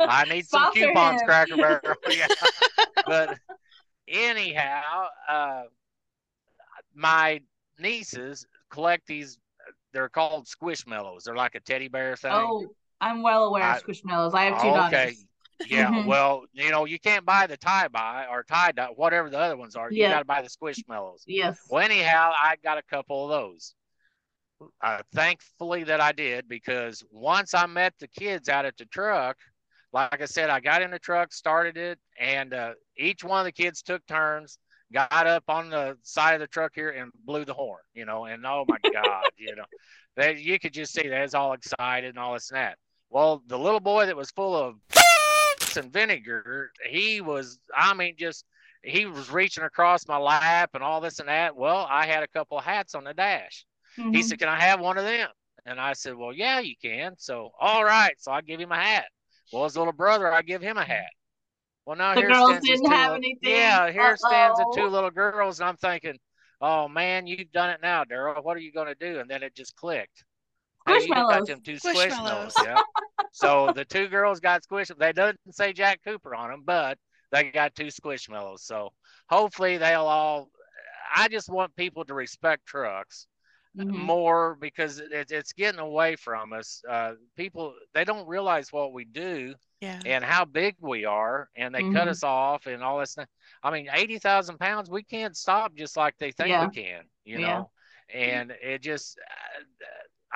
I 0.00 0.24
need 0.24 0.46
some 0.46 0.62
Sponsor 0.62 0.80
coupons, 0.80 1.20
him. 1.20 1.26
Cracker 1.26 1.56
Barrel. 1.56 1.96
yeah. 2.10 2.26
But 3.06 3.38
anyhow, 4.08 5.06
uh, 5.28 5.62
my 6.94 7.40
nieces 7.78 8.46
collect 8.70 9.06
these. 9.06 9.38
They're 9.92 10.08
called 10.08 10.46
squishmallows. 10.46 11.24
They're 11.24 11.36
like 11.36 11.54
a 11.54 11.60
teddy 11.60 11.88
bear 11.88 12.16
thing. 12.16 12.32
Oh, 12.34 12.66
I'm 13.00 13.22
well 13.22 13.44
aware 13.44 13.62
I- 13.62 13.76
of 13.76 13.84
Squishmallows. 13.84 14.34
I 14.34 14.44
have 14.44 14.60
two 14.60 14.68
okay. 14.68 14.74
daughters. 14.74 15.26
Yeah, 15.68 15.90
Mhm. 15.90 16.06
well, 16.06 16.44
you 16.52 16.70
know, 16.70 16.84
you 16.84 16.98
can't 16.98 17.24
buy 17.24 17.46
the 17.46 17.56
tie 17.56 17.88
buy 17.88 18.26
or 18.26 18.42
tie 18.44 18.72
dye, 18.72 18.88
whatever 18.94 19.30
the 19.30 19.38
other 19.38 19.56
ones 19.56 19.74
are. 19.76 19.90
You 19.90 20.02
Yeah. 20.02 20.10
got 20.10 20.18
to 20.20 20.24
buy 20.24 20.42
the 20.42 20.48
squishmallows. 20.48 21.22
Yes. 21.26 21.58
Well, 21.68 21.82
anyhow, 21.82 22.32
I 22.38 22.56
got 22.56 22.78
a 22.78 22.82
couple 22.82 23.24
of 23.24 23.30
those. 23.30 23.74
Uh, 24.80 25.02
thankfully 25.14 25.84
that 25.84 26.00
I 26.00 26.12
did 26.12 26.48
because 26.48 27.04
once 27.10 27.52
I 27.52 27.66
met 27.66 27.94
the 27.98 28.08
kids 28.08 28.48
out 28.48 28.64
at 28.64 28.76
the 28.78 28.86
truck, 28.86 29.36
like 29.92 30.20
I 30.22 30.24
said, 30.24 30.48
I 30.50 30.60
got 30.60 30.80
in 30.82 30.90
the 30.90 30.98
truck, 30.98 31.32
started 31.32 31.76
it, 31.76 31.98
and 32.18 32.54
uh, 32.54 32.72
each 32.96 33.22
one 33.22 33.40
of 33.40 33.44
the 33.44 33.52
kids 33.52 33.82
took 33.82 34.04
turns, 34.06 34.58
got 34.92 35.26
up 35.26 35.44
on 35.48 35.68
the 35.68 35.98
side 36.02 36.34
of 36.34 36.40
the 36.40 36.46
truck 36.46 36.72
here 36.74 36.90
and 36.90 37.10
blew 37.24 37.44
the 37.44 37.52
horn, 37.54 37.82
you 37.94 38.04
know, 38.06 38.24
and 38.24 38.46
oh 38.46 38.64
my 38.66 38.78
God, 38.92 39.24
you 39.36 39.54
know, 39.56 39.64
they, 40.16 40.36
you 40.36 40.58
could 40.58 40.72
just 40.72 40.92
see 40.94 41.06
they 41.06 41.20
was 41.20 41.34
all 41.34 41.52
excited 41.52 42.10
and 42.10 42.18
all 42.18 42.32
this 42.34 42.50
and 42.50 42.56
that. 42.58 42.78
Well, 43.10 43.42
the 43.46 43.58
little 43.58 43.80
boy 43.80 44.06
that 44.06 44.16
was 44.16 44.30
full 44.30 44.56
of 44.56 44.76
and 45.76 45.92
vinegar, 45.92 46.70
he 46.88 47.20
was, 47.20 47.58
I 47.74 47.94
mean, 47.94 48.14
just 48.18 48.44
he 48.82 49.06
was 49.06 49.30
reaching 49.30 49.64
across 49.64 50.06
my 50.06 50.16
lap 50.18 50.70
and 50.74 50.82
all 50.82 51.00
this 51.00 51.18
and 51.18 51.28
that. 51.28 51.56
Well, 51.56 51.86
I 51.90 52.06
had 52.06 52.22
a 52.22 52.28
couple 52.28 52.58
of 52.58 52.64
hats 52.64 52.94
on 52.94 53.04
the 53.04 53.14
dash. 53.14 53.64
He 53.96 54.02
Mhm. 54.02 54.22
said, 54.24 54.38
Can 54.38 54.48
I 54.48 54.60
have 54.60 54.80
one 54.80 54.98
of 54.98 55.04
them? 55.04 55.28
And 55.64 55.80
I 55.80 55.94
said, 55.94 56.14
Well, 56.14 56.32
yeah, 56.32 56.60
you 56.60 56.74
can. 56.80 57.14
So, 57.18 57.50
all 57.58 57.84
right. 57.84 58.14
So 58.20 58.30
I 58.30 58.40
give 58.42 58.60
him 58.60 58.70
a 58.72 58.76
hat. 58.76 59.06
Well, 59.52 59.64
his 59.64 59.76
little 59.76 59.92
brother, 59.92 60.32
I 60.32 60.42
give 60.42 60.62
him 60.62 60.76
a 60.76 60.84
hat. 60.84 61.10
Well, 61.84 61.96
now 61.96 62.14
The 62.14 62.20
here 62.20 62.30
girls 62.30 62.48
stands 62.50 62.66
didn't 62.66 62.86
have 62.90 63.12
little- 63.12 63.16
anything? 63.16 63.50
Yeah, 63.56 63.90
here 63.90 64.16
stands 64.16 64.58
the 64.58 64.72
two 64.76 64.86
little 64.88 65.10
girls, 65.10 65.60
and 65.60 65.68
I'm 65.68 65.76
thinking, 65.76 66.18
Oh 66.60 66.88
man, 66.88 67.26
you've 67.26 67.52
done 67.52 67.70
it 67.70 67.80
now, 67.82 68.04
Darrel. 68.04 68.42
What 68.42 68.56
are 68.56 68.60
you 68.60 68.72
going 68.72 68.86
to 68.86 68.94
do? 68.94 69.18
And 69.20 69.28
then 69.30 69.42
it 69.42 69.54
just 69.54 69.76
clicked. 69.76 70.24
Hey, 70.86 71.02
you 71.02 71.08
got 71.08 71.42
Squishmallows. 71.42 71.46
them 71.46 71.60
two 71.62 71.74
Squishmallows. 71.76 72.52
Yeah. 72.64 72.80
so 73.32 73.72
the 73.74 73.84
two 73.84 74.08
girls 74.08 74.40
got 74.40 74.62
squish. 74.62 74.88
They 74.98 75.12
doesn't 75.12 75.38
say 75.50 75.72
Jack 75.72 76.00
Cooper 76.04 76.34
on 76.34 76.50
them, 76.50 76.62
but 76.64 76.98
they 77.32 77.50
got 77.50 77.74
two 77.74 77.86
squishmallows. 77.86 78.60
So 78.60 78.92
hopefully 79.28 79.78
they'll 79.78 80.02
all. 80.06 80.50
I 81.14 81.28
just 81.28 81.48
want 81.48 81.74
people 81.76 82.04
to 82.04 82.14
respect 82.14 82.66
trucks 82.66 83.26
Mhm. 83.76 83.90
more 83.92 84.56
because 84.60 84.98
it, 85.00 85.30
it's 85.30 85.52
getting 85.52 85.80
away 85.80 86.16
from 86.16 86.52
us. 86.52 86.82
Uh, 86.88 87.12
people 87.36 87.74
they 87.94 88.04
don't 88.04 88.26
realize 88.26 88.72
what 88.72 88.92
we 88.92 89.04
do 89.04 89.54
Yeah. 89.80 90.00
and 90.06 90.24
how 90.24 90.44
big 90.46 90.76
we 90.80 91.04
are, 91.04 91.48
and 91.56 91.74
they 91.74 91.82
cut 91.82 92.06
Mhm. 92.06 92.08
us 92.08 92.22
off 92.24 92.66
and 92.66 92.82
all 92.82 92.98
this. 93.00 93.10
stuff. 93.12 93.28
I 93.62 93.70
mean, 93.70 93.88
eighty 93.92 94.18
thousand 94.18 94.58
pounds, 94.58 94.88
we 94.90 95.02
can't 95.02 95.36
stop 95.36 95.74
just 95.74 95.96
like 95.96 96.16
they 96.18 96.32
think 96.32 96.48
Yeah. 96.50 96.66
we 96.66 96.74
can, 96.74 97.04
you 97.24 97.38
Yeah. 97.40 97.46
know. 97.58 97.70
And 98.08 98.50
it 98.52 98.82
just, 98.82 99.18
uh, 99.18 99.62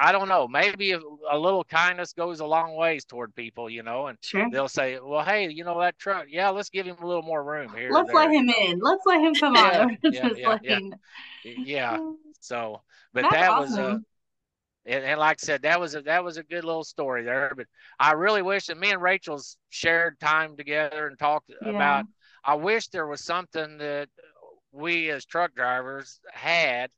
I 0.00 0.12
don't 0.12 0.28
know. 0.28 0.48
Maybe 0.48 0.92
a, 0.92 1.00
a 1.30 1.38
little 1.38 1.64
kindness 1.64 2.12
goes 2.12 2.40
a 2.40 2.46
long 2.46 2.74
ways 2.76 3.04
toward 3.04 3.34
people, 3.34 3.68
you 3.68 3.82
know. 3.82 4.06
And 4.06 4.18
Sure. 4.22 4.48
they'll 4.50 4.68
say, 4.68 4.98
"Well, 4.98 5.24
hey, 5.24 5.50
you 5.50 5.64
know 5.64 5.78
that 5.80 5.98
truck? 5.98 6.26
Yeah, 6.28 6.48
let's 6.50 6.70
give 6.70 6.86
him 6.86 6.96
a 7.02 7.06
little 7.06 7.22
more 7.22 7.44
room 7.44 7.74
here." 7.76 7.90
Let's 7.92 8.12
let 8.14 8.30
him 8.30 8.48
in. 8.48 8.78
Let's 8.80 9.02
let 9.06 9.20
him 9.20 9.34
come 9.34 9.54
Yeah, 9.64 9.84
on. 9.84 9.98
yeah, 10.10 10.30
yeah, 10.36 10.58
yeah. 10.62 10.78
Yeah. 11.44 11.98
So, 12.40 12.82
but 13.12 13.22
That's 13.22 13.34
that 13.34 13.58
was 13.58 13.76
a. 13.76 13.82
awesome. 13.82 14.06
And, 14.86 15.04
and 15.04 15.20
like 15.20 15.38
I 15.42 15.44
said, 15.44 15.62
that 15.62 15.78
was 15.78 15.94
a 15.94 16.02
that 16.02 16.24
was 16.24 16.38
a 16.38 16.42
good 16.42 16.64
little 16.64 16.84
story 16.84 17.22
there. 17.22 17.52
But 17.54 17.66
I 17.98 18.12
really 18.12 18.42
wish 18.42 18.66
that 18.66 18.78
me 18.78 18.90
and 18.90 19.02
Rachel's 19.02 19.56
shared 19.68 20.18
time 20.20 20.56
together 20.56 21.06
and 21.06 21.18
talked 21.18 21.50
Yeah. 21.62 21.70
about. 21.74 22.06
I 22.44 22.54
wish 22.54 22.88
there 22.88 23.06
was 23.06 23.22
something 23.22 23.78
that 23.78 24.08
we 24.72 25.10
as 25.10 25.24
truck 25.26 25.54
drivers 25.54 26.20
had. 26.32 26.90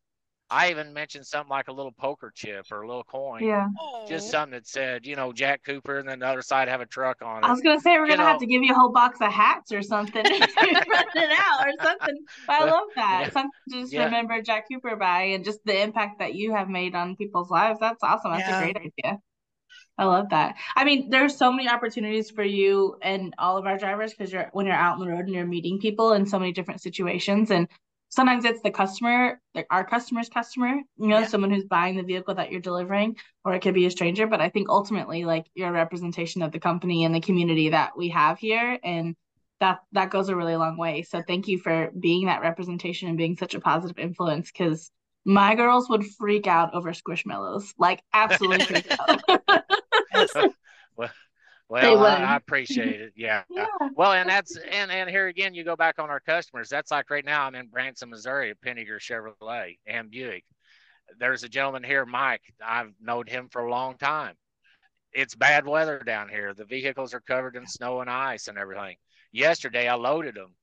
I 0.52 0.70
even 0.70 0.92
mentioned 0.92 1.26
something 1.26 1.48
like 1.48 1.68
a 1.68 1.72
little 1.72 1.92
poker 1.92 2.30
chip 2.34 2.66
or 2.70 2.82
a 2.82 2.86
little 2.86 3.04
coin. 3.04 3.42
Yeah. 3.42 3.68
Just 4.06 4.28
oh. 4.28 4.30
something 4.32 4.52
that 4.52 4.66
said, 4.66 5.06
you 5.06 5.16
know, 5.16 5.32
Jack 5.32 5.62
Cooper, 5.64 5.98
and 5.98 6.06
then 6.08 6.18
the 6.18 6.26
other 6.26 6.42
side 6.42 6.68
have 6.68 6.82
a 6.82 6.86
truck 6.86 7.22
on 7.22 7.38
it. 7.38 7.46
I 7.46 7.50
was 7.50 7.62
gonna 7.62 7.80
say 7.80 7.98
we're 7.98 8.06
gonna 8.06 8.22
have 8.22 8.38
to 8.40 8.46
give 8.46 8.62
you 8.62 8.72
a 8.72 8.76
whole 8.76 8.92
box 8.92 9.18
of 9.22 9.32
hats 9.32 9.72
or 9.72 9.80
something 9.80 10.22
if 10.24 10.56
running 10.56 11.12
it 11.14 11.38
out 11.38 11.66
or 11.66 11.72
something. 11.82 12.18
But 12.46 12.52
I 12.52 12.64
love 12.70 12.88
that. 12.96 13.20
yeah. 13.22 13.30
Something 13.30 13.50
to 13.70 13.80
just 13.80 13.92
Yeah. 13.94 14.04
remember 14.04 14.42
Jack 14.42 14.66
Cooper 14.70 14.94
by 14.96 15.22
and 15.22 15.44
just 15.44 15.60
the 15.64 15.80
impact 15.80 16.18
that 16.18 16.34
you 16.34 16.54
have 16.54 16.68
made 16.68 16.94
on 16.94 17.16
people's 17.16 17.50
lives. 17.50 17.80
That's 17.80 18.02
awesome. 18.02 18.32
That's 18.32 18.46
Yeah. 18.46 18.60
a 18.60 18.62
great 18.62 18.76
idea. 18.76 19.18
I 19.98 20.04
love 20.04 20.30
that. 20.30 20.56
I 20.76 20.84
mean, 20.84 21.10
there's 21.10 21.36
so 21.36 21.52
many 21.52 21.68
opportunities 21.68 22.30
for 22.30 22.42
you 22.42 22.96
and 23.02 23.34
all 23.38 23.56
of 23.56 23.66
our 23.66 23.78
drivers 23.78 24.12
because 24.12 24.32
you're 24.32 24.48
when 24.52 24.66
you're 24.66 24.74
out 24.74 24.94
on 24.94 25.00
the 25.00 25.08
road 25.08 25.26
and 25.26 25.34
you're 25.34 25.46
meeting 25.46 25.78
people 25.78 26.12
in 26.12 26.26
so 26.26 26.38
many 26.38 26.52
different 26.52 26.82
situations 26.82 27.50
and 27.50 27.68
sometimes 28.12 28.44
it's 28.44 28.62
the 28.62 28.70
customer, 28.70 29.40
like 29.54 29.66
our 29.70 29.84
customer's 29.84 30.28
customer, 30.28 30.74
you 30.98 31.08
know, 31.08 31.20
Yeah. 31.20 31.28
someone 31.28 31.50
who's 31.50 31.64
buying 31.64 31.96
the 31.96 32.02
vehicle 32.04 32.34
that 32.36 32.52
you're 32.52 32.60
delivering, 32.60 33.16
or 33.44 33.54
it 33.54 33.60
could 33.60 33.74
be 33.74 33.86
a 33.86 33.90
stranger. 33.90 34.26
But 34.26 34.40
I 34.40 34.50
think 34.50 34.68
ultimately, 34.68 35.24
like 35.24 35.46
you're 35.54 35.68
a 35.70 35.72
representation 35.72 36.42
of 36.42 36.52
the 36.52 36.60
company 36.60 37.04
and 37.04 37.14
the 37.14 37.20
community 37.20 37.70
that 37.70 37.96
we 37.96 38.10
have 38.10 38.38
here, 38.38 38.78
and 38.84 39.16
that 39.60 39.80
that 39.92 40.10
goes 40.10 40.28
a 40.28 40.36
really 40.36 40.56
long 40.56 40.76
way. 40.76 41.02
So 41.02 41.22
thank 41.22 41.48
you 41.48 41.58
for 41.58 41.90
being 41.98 42.26
that 42.26 42.42
representation 42.42 43.08
and 43.08 43.18
being 43.18 43.36
such 43.36 43.54
a 43.54 43.60
positive 43.60 43.98
influence 43.98 44.50
because 44.50 44.90
my 45.24 45.54
girls 45.54 45.88
would 45.88 46.04
freak 46.04 46.46
out 46.46 46.74
over 46.74 46.92
squishmallows, 46.92 47.72
like 47.78 48.02
absolutely 48.12 48.62
freak 48.62 48.86
out. 49.00 49.22
well, 50.96 51.10
They 51.12 51.31
well, 51.72 52.04
I. 52.06 52.22
I 52.22 52.36
appreciate 52.36 53.00
it. 53.00 53.12
Yeah. 53.16 53.42
yeah. 53.50 53.66
Well, 53.94 54.12
and 54.12 54.28
that's 54.28 54.56
and 54.56 54.90
and 54.90 55.08
here 55.08 55.28
again, 55.28 55.54
you 55.54 55.64
go 55.64 55.76
back 55.76 55.98
on 55.98 56.10
our 56.10 56.20
customers. 56.20 56.68
That's 56.68 56.90
like 56.90 57.10
right 57.10 57.24
now, 57.24 57.44
I'm 57.44 57.54
in 57.54 57.68
Branson, 57.68 58.10
Missouri, 58.10 58.50
at 58.50 58.60
Penninger 58.60 58.98
Chevrolet 58.98 59.78
and 59.86 60.10
Buick. 60.10 60.44
There's 61.18 61.42
a 61.44 61.48
gentleman 61.48 61.82
here, 61.84 62.04
Mike. 62.06 62.42
I've 62.64 62.92
known 63.00 63.26
him 63.26 63.48
for 63.50 63.62
a 63.62 63.70
long 63.70 63.96
time. 63.96 64.34
It's 65.12 65.34
bad 65.34 65.66
weather 65.66 65.98
down 65.98 66.28
here. 66.28 66.54
The 66.54 66.64
vehicles 66.64 67.12
are 67.12 67.20
covered 67.20 67.56
in 67.56 67.66
snow 67.66 68.00
and 68.00 68.08
ice 68.08 68.48
and 68.48 68.56
everything. 68.56 68.96
Yesterday, 69.30 69.88
I 69.88 69.94
loaded 69.94 70.34
them. 70.34 70.54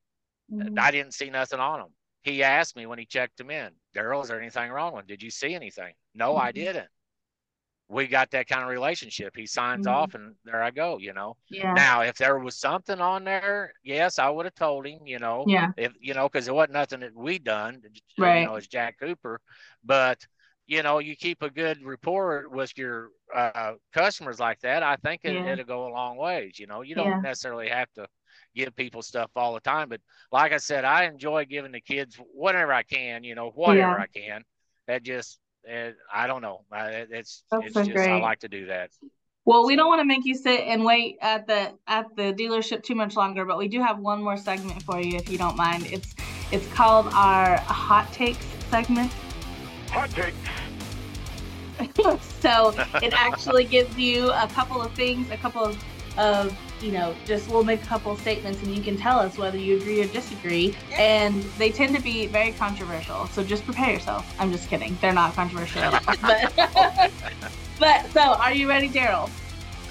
Mhm. 0.52 0.80
I 0.80 0.90
didn't 0.92 1.14
see 1.14 1.30
nothing 1.30 1.60
on 1.60 1.80
them. 1.80 1.90
He 2.24 2.44
asked 2.44 2.76
me 2.76 2.86
when 2.86 3.00
he 3.00 3.06
checked 3.06 3.38
them 3.38 3.52
in, 3.52 3.70
Darrel, 3.94 4.22
is 4.24 4.30
there 4.30 4.40
anything 4.40 4.72
wrong 4.72 4.94
with 4.94 5.02
them? 5.04 5.08
Did 5.08 5.22
you 5.24 5.30
see 5.30 5.54
anything? 5.54 5.94
No, 6.16 6.36
I 6.36 6.52
Mhm. 6.52 6.56
didn't. 6.56 6.90
We 7.90 8.08
got 8.08 8.30
that 8.32 8.48
kind 8.48 8.62
of 8.64 8.70
relationship. 8.70 9.36
He 9.36 9.48
signs 9.48 9.88
Mhm. 9.88 9.92
off, 9.92 10.14
and 10.14 10.36
there 10.46 10.62
I 10.62 10.70
go. 10.72 11.00
You 11.00 11.14
know. 11.14 11.36
Yeah. 11.50 11.74
Now, 11.74 12.02
if 12.02 12.16
there 12.18 12.38
was 12.38 12.56
something 12.58 13.02
on 13.02 13.24
there, 13.24 13.74
yes, 13.84 14.20
I 14.20 14.30
would 14.30 14.46
have 14.46 14.56
told 14.56 14.86
him, 14.86 15.06
you 15.08 15.18
know, 15.20 15.44
Yeah. 15.48 15.72
if 15.76 15.92
you 16.00 16.14
know, 16.14 16.30
because 16.30 16.48
it 16.48 16.54
wasn't 16.54 16.74
nothing 16.74 17.00
that 17.02 17.16
we 17.16 17.40
done, 17.40 17.82
you 18.16 18.24
Right. 18.24 18.46
know, 18.46 18.56
as 18.56 18.68
Jack 18.68 19.00
Cooper. 19.00 19.42
But 19.84 20.26
you 20.68 20.84
know, 20.84 21.00
you 21.00 21.16
keep 21.16 21.42
a 21.42 21.50
good 21.50 21.84
rapport 21.84 22.48
with 22.48 22.78
your 22.78 23.10
uh, 23.36 23.74
customers 23.92 24.40
like 24.40 24.60
that. 24.60 24.84
I 24.84 24.96
think 24.98 25.22
it, 25.24 25.34
Yeah. 25.34 25.54
it'll 25.54 25.66
go 25.66 25.88
a 25.88 25.94
long 25.94 26.16
ways. 26.18 26.60
You 26.60 26.68
know, 26.68 26.82
you 26.82 26.94
don't 26.94 27.08
Yeah. 27.10 27.22
necessarily 27.22 27.70
have 27.70 27.92
to 27.94 28.08
give 28.56 28.76
people 28.76 29.02
stuff 29.02 29.32
all 29.36 29.54
the 29.56 29.60
time, 29.62 29.90
but 29.90 30.02
like 30.32 30.52
I 30.52 30.58
said, 30.58 30.86
I 30.86 31.06
enjoy 31.06 31.46
giving 31.46 31.72
the 31.72 31.82
kids 31.82 32.16
whatever 32.34 32.72
I 32.72 32.84
can. 32.84 33.24
You 33.24 33.34
know, 33.36 33.50
whatever 33.50 33.98
Yeah. 33.98 34.04
I 34.04 34.08
can. 34.08 34.44
That 34.88 35.02
just, 35.04 35.40
uh, 35.72 35.92
I 36.14 36.28
don't 36.28 36.42
know. 36.42 36.62
I, 36.72 36.90
it- 36.90 37.10
it's 37.12 37.44
That's 37.52 37.66
it's 37.66 37.74
so 37.74 37.84
just 37.84 37.98
I 38.08 38.18
like 38.20 38.40
to 38.40 38.48
do 38.48 38.66
that. 38.68 38.92
Well, 39.46 39.66
we 39.66 39.76
don't 39.76 39.88
want 39.88 40.00
to 40.02 40.06
make 40.06 40.26
you 40.26 40.36
sit 40.36 40.62
and 40.62 40.84
wait 40.86 41.18
at 41.22 41.48
the 41.48 41.74
at 41.88 42.06
the 42.16 42.34
dealership 42.34 42.84
too 42.84 42.94
much 42.96 43.16
longer, 43.16 43.46
but 43.46 43.58
we 43.58 43.68
do 43.68 43.82
have 43.82 43.98
one 43.98 44.22
more 44.22 44.38
segment 44.38 44.84
for 44.84 45.00
you 45.02 45.18
if 45.18 45.30
you 45.30 45.38
don't 45.38 45.56
mind. 45.56 45.88
It's 45.88 46.14
it's 46.52 46.68
called 46.74 47.08
our 47.14 47.58
hot 47.58 48.12
takes 48.14 48.46
segment. 48.70 49.12
Hot 49.90 50.10
takes. 50.12 50.38
so 52.42 52.74
it 53.02 53.14
actually 53.14 53.64
gives 53.64 53.98
you 53.98 54.30
a 54.32 54.48
couple 54.50 54.82
of 54.82 54.94
things, 54.94 55.32
a 55.32 55.38
couple 55.38 55.64
of, 55.64 55.84
of 56.18 56.58
you 56.82 56.92
know, 56.92 57.16
just 57.26 57.50
we'll 57.50 57.64
make 57.64 57.84
a 57.84 57.86
couple 57.86 58.16
statements 58.18 58.62
and 58.64 58.76
you 58.76 58.82
can 58.82 58.98
tell 58.98 59.20
us 59.20 59.38
whether 59.38 59.58
you 59.58 59.78
agree 59.78 60.02
or 60.02 60.08
disagree. 60.08 60.76
And 60.98 61.42
they 61.58 61.72
tend 61.72 61.96
to 61.96 62.02
be 62.02 62.28
very 62.28 62.52
controversial. 62.54 63.28
So 63.28 63.44
just 63.44 63.66
prepare 63.66 63.92
yourself. 63.92 64.34
I'm 64.40 64.52
just 64.52 64.70
kidding. 64.70 64.98
They're 65.02 65.14
not 65.14 65.36
controversial 65.36 65.82
at 65.82 65.94
all. 65.94 66.16
But, 66.22 67.12
but 67.80 68.12
so 68.12 68.22
are 68.22 68.54
you 68.54 68.68
ready, 68.68 68.88
Darrel? 68.88 69.30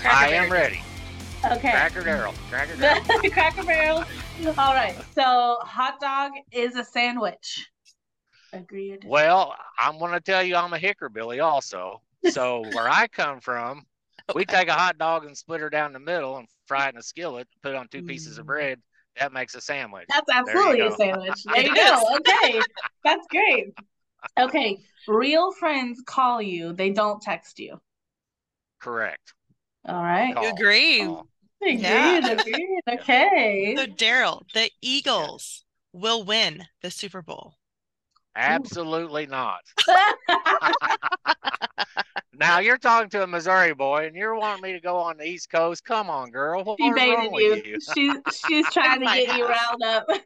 I 0.04 0.28
am 0.30 0.50
ready. 0.50 0.80
Okay. 1.44 1.70
Cracker 1.70 2.02
Darrel. 2.02 2.34
Cracker 2.50 2.76
Darrel. 2.80 3.30
Cracker 3.30 3.64
Barrel. 3.64 4.04
All 4.58 4.74
right. 4.74 4.96
So 5.14 5.58
hot 5.60 6.00
dog 6.00 6.32
is 6.52 6.76
a 6.76 6.84
sandwich. 6.84 7.68
Agree 8.52 8.92
or 8.92 8.96
disagree? 8.96 9.10
Well, 9.10 9.54
I'm 9.78 9.98
going 9.98 10.12
to 10.12 10.20
tell 10.20 10.42
you 10.42 10.56
I'm 10.56 10.72
a 10.72 10.78
hickerbilly 10.78 11.42
also. 11.42 12.00
So 12.30 12.64
where 12.72 12.88
I 12.88 13.06
come 13.06 13.40
from, 13.40 13.84
we 14.34 14.44
take 14.44 14.68
a 14.68 14.74
hot 14.74 14.98
dog 14.98 15.24
and 15.24 15.36
split 15.36 15.60
her 15.60 15.70
down 15.70 15.92
the 15.92 15.98
middle 15.98 16.36
and 16.36 16.46
fry 16.66 16.86
it 16.86 16.94
in 16.94 16.98
a 16.98 17.02
skillet, 17.02 17.48
put 17.62 17.74
on 17.74 17.88
two 17.88 18.02
pieces 18.02 18.38
of 18.38 18.44
Mm. 18.44 18.48
bread. 18.48 18.82
That 19.18 19.32
makes 19.32 19.54
a 19.54 19.60
sandwich. 19.60 20.06
That's 20.08 20.30
absolutely 20.30 20.80
a 20.86 20.92
sandwich. 20.92 21.42
There 21.46 21.62
you 21.66 21.74
go. 21.74 22.16
Okay. 22.16 22.60
That's 23.04 23.26
great. 23.30 23.74
Okay. 24.38 24.78
Real 25.08 25.52
friends 25.52 26.02
call 26.06 26.40
you, 26.42 26.72
they 26.72 26.90
don't 26.90 27.20
text 27.20 27.58
you. 27.58 27.80
Correct. 28.80 29.34
All 29.86 30.02
right. 30.02 30.34
Call. 30.34 30.44
You 30.44 30.50
agree. 30.50 31.04
Call. 31.04 31.26
Agreed. 31.62 31.80
Yeah. 31.80 32.28
Agreed. 32.32 32.64
Okay. 32.88 33.74
So 33.76 33.86
Darrel, 33.86 34.44
the 34.54 34.70
Eagles 34.80 35.64
will 35.92 36.22
win 36.24 36.64
the 36.82 36.90
Super 36.90 37.20
Bowl. 37.22 37.54
Absolutely 38.36 39.26
not. 39.26 39.60
Now 42.38 42.61
you're 42.61 42.79
talking 42.79 43.11
to 43.11 43.24
a 43.24 43.27
Missouri 43.27 43.74
boy 43.74 44.07
and 44.07 44.14
you're 44.14 44.37
wanting 44.37 44.62
me 44.62 44.72
to 44.72 44.81
go 44.81 44.96
on 44.96 45.16
the 45.16 45.24
East 45.24 45.51
Coast. 45.51 45.85
Come 45.85 46.09
on, 46.09 46.31
girl. 46.31 46.62
What 46.62 46.79
she 46.81 46.90
baited 46.92 47.16
wrong 47.18 47.35
you. 47.35 47.51
with 47.51 47.66
you? 47.66 47.79
She's 47.94 48.14
she's 48.46 48.66
trying 48.72 49.01
to 49.01 49.05
might 49.05 49.27
get 49.27 49.37
you 49.38 49.46
have. 49.48 49.57
riled 49.81 49.83
up. 49.83 50.07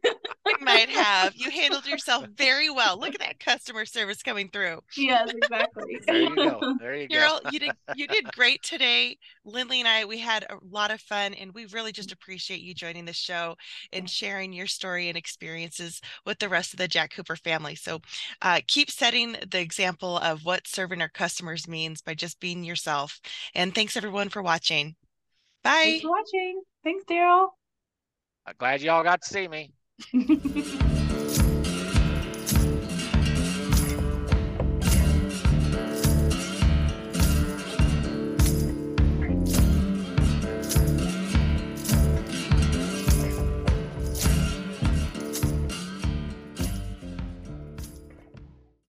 You 0.44 0.56
might 0.60 0.88
have. 0.88 1.36
You 1.36 1.50
handled 1.50 1.86
yourself 1.86 2.26
very 2.36 2.68
well. 2.68 2.98
Look 2.98 3.14
at 3.14 3.20
that 3.20 3.38
customer 3.38 3.86
service 3.86 4.24
coming 4.24 4.48
through. 4.48 4.80
yes, 4.96 5.30
exactly. 5.30 6.00
There 6.04 6.16
you 6.16 6.34
go. 6.34 6.74
There 6.80 6.96
you 6.96 7.08
go. 7.08 7.14
Darrel, 7.14 7.40
you 7.52 7.60
did 7.60 7.70
you 7.94 8.08
did 8.08 8.24
great 8.32 8.60
today. 8.62 9.16
Lindley 9.44 9.78
and 9.78 9.88
I, 9.88 10.04
we 10.04 10.18
had 10.18 10.42
a 10.50 10.56
lot 10.68 10.90
of 10.90 11.00
fun 11.00 11.34
and 11.34 11.52
we 11.54 11.66
really 11.66 11.92
just 11.92 12.10
appreciate 12.10 12.60
you 12.60 12.74
joining 12.74 13.04
the 13.04 13.12
show 13.12 13.56
and 13.92 14.10
sharing 14.10 14.52
your 14.52 14.66
story 14.66 15.08
and 15.08 15.16
experiences 15.16 16.00
with 16.26 16.40
the 16.40 16.48
rest 16.48 16.72
of 16.74 16.78
the 16.78 16.88
Jack 16.88 17.12
Cooper 17.14 17.36
family. 17.36 17.76
So 17.76 18.00
uh, 18.42 18.60
keep 18.66 18.90
setting 18.90 19.36
the 19.48 19.60
example 19.60 20.18
of 20.18 20.44
what 20.44 20.66
serving 20.66 21.00
our 21.00 21.08
customers 21.08 21.68
means 21.68 22.01
by 22.04 22.14
just 22.14 22.40
being 22.40 22.64
yourself. 22.64 23.20
And 23.54 23.74
thanks 23.74 23.96
everyone 23.96 24.28
for 24.28 24.42
watching. 24.42 24.96
Bye. 25.62 25.70
Thanks 25.82 26.02
for 26.02 26.10
watching. 26.10 26.62
Thanks, 26.84 27.04
Darrel. 27.04 27.48
I'm 28.46 28.54
glad 28.58 28.82
y'all 28.82 29.04
got 29.04 29.22
to 29.22 29.28
see 29.28 29.48
me. 29.48 29.72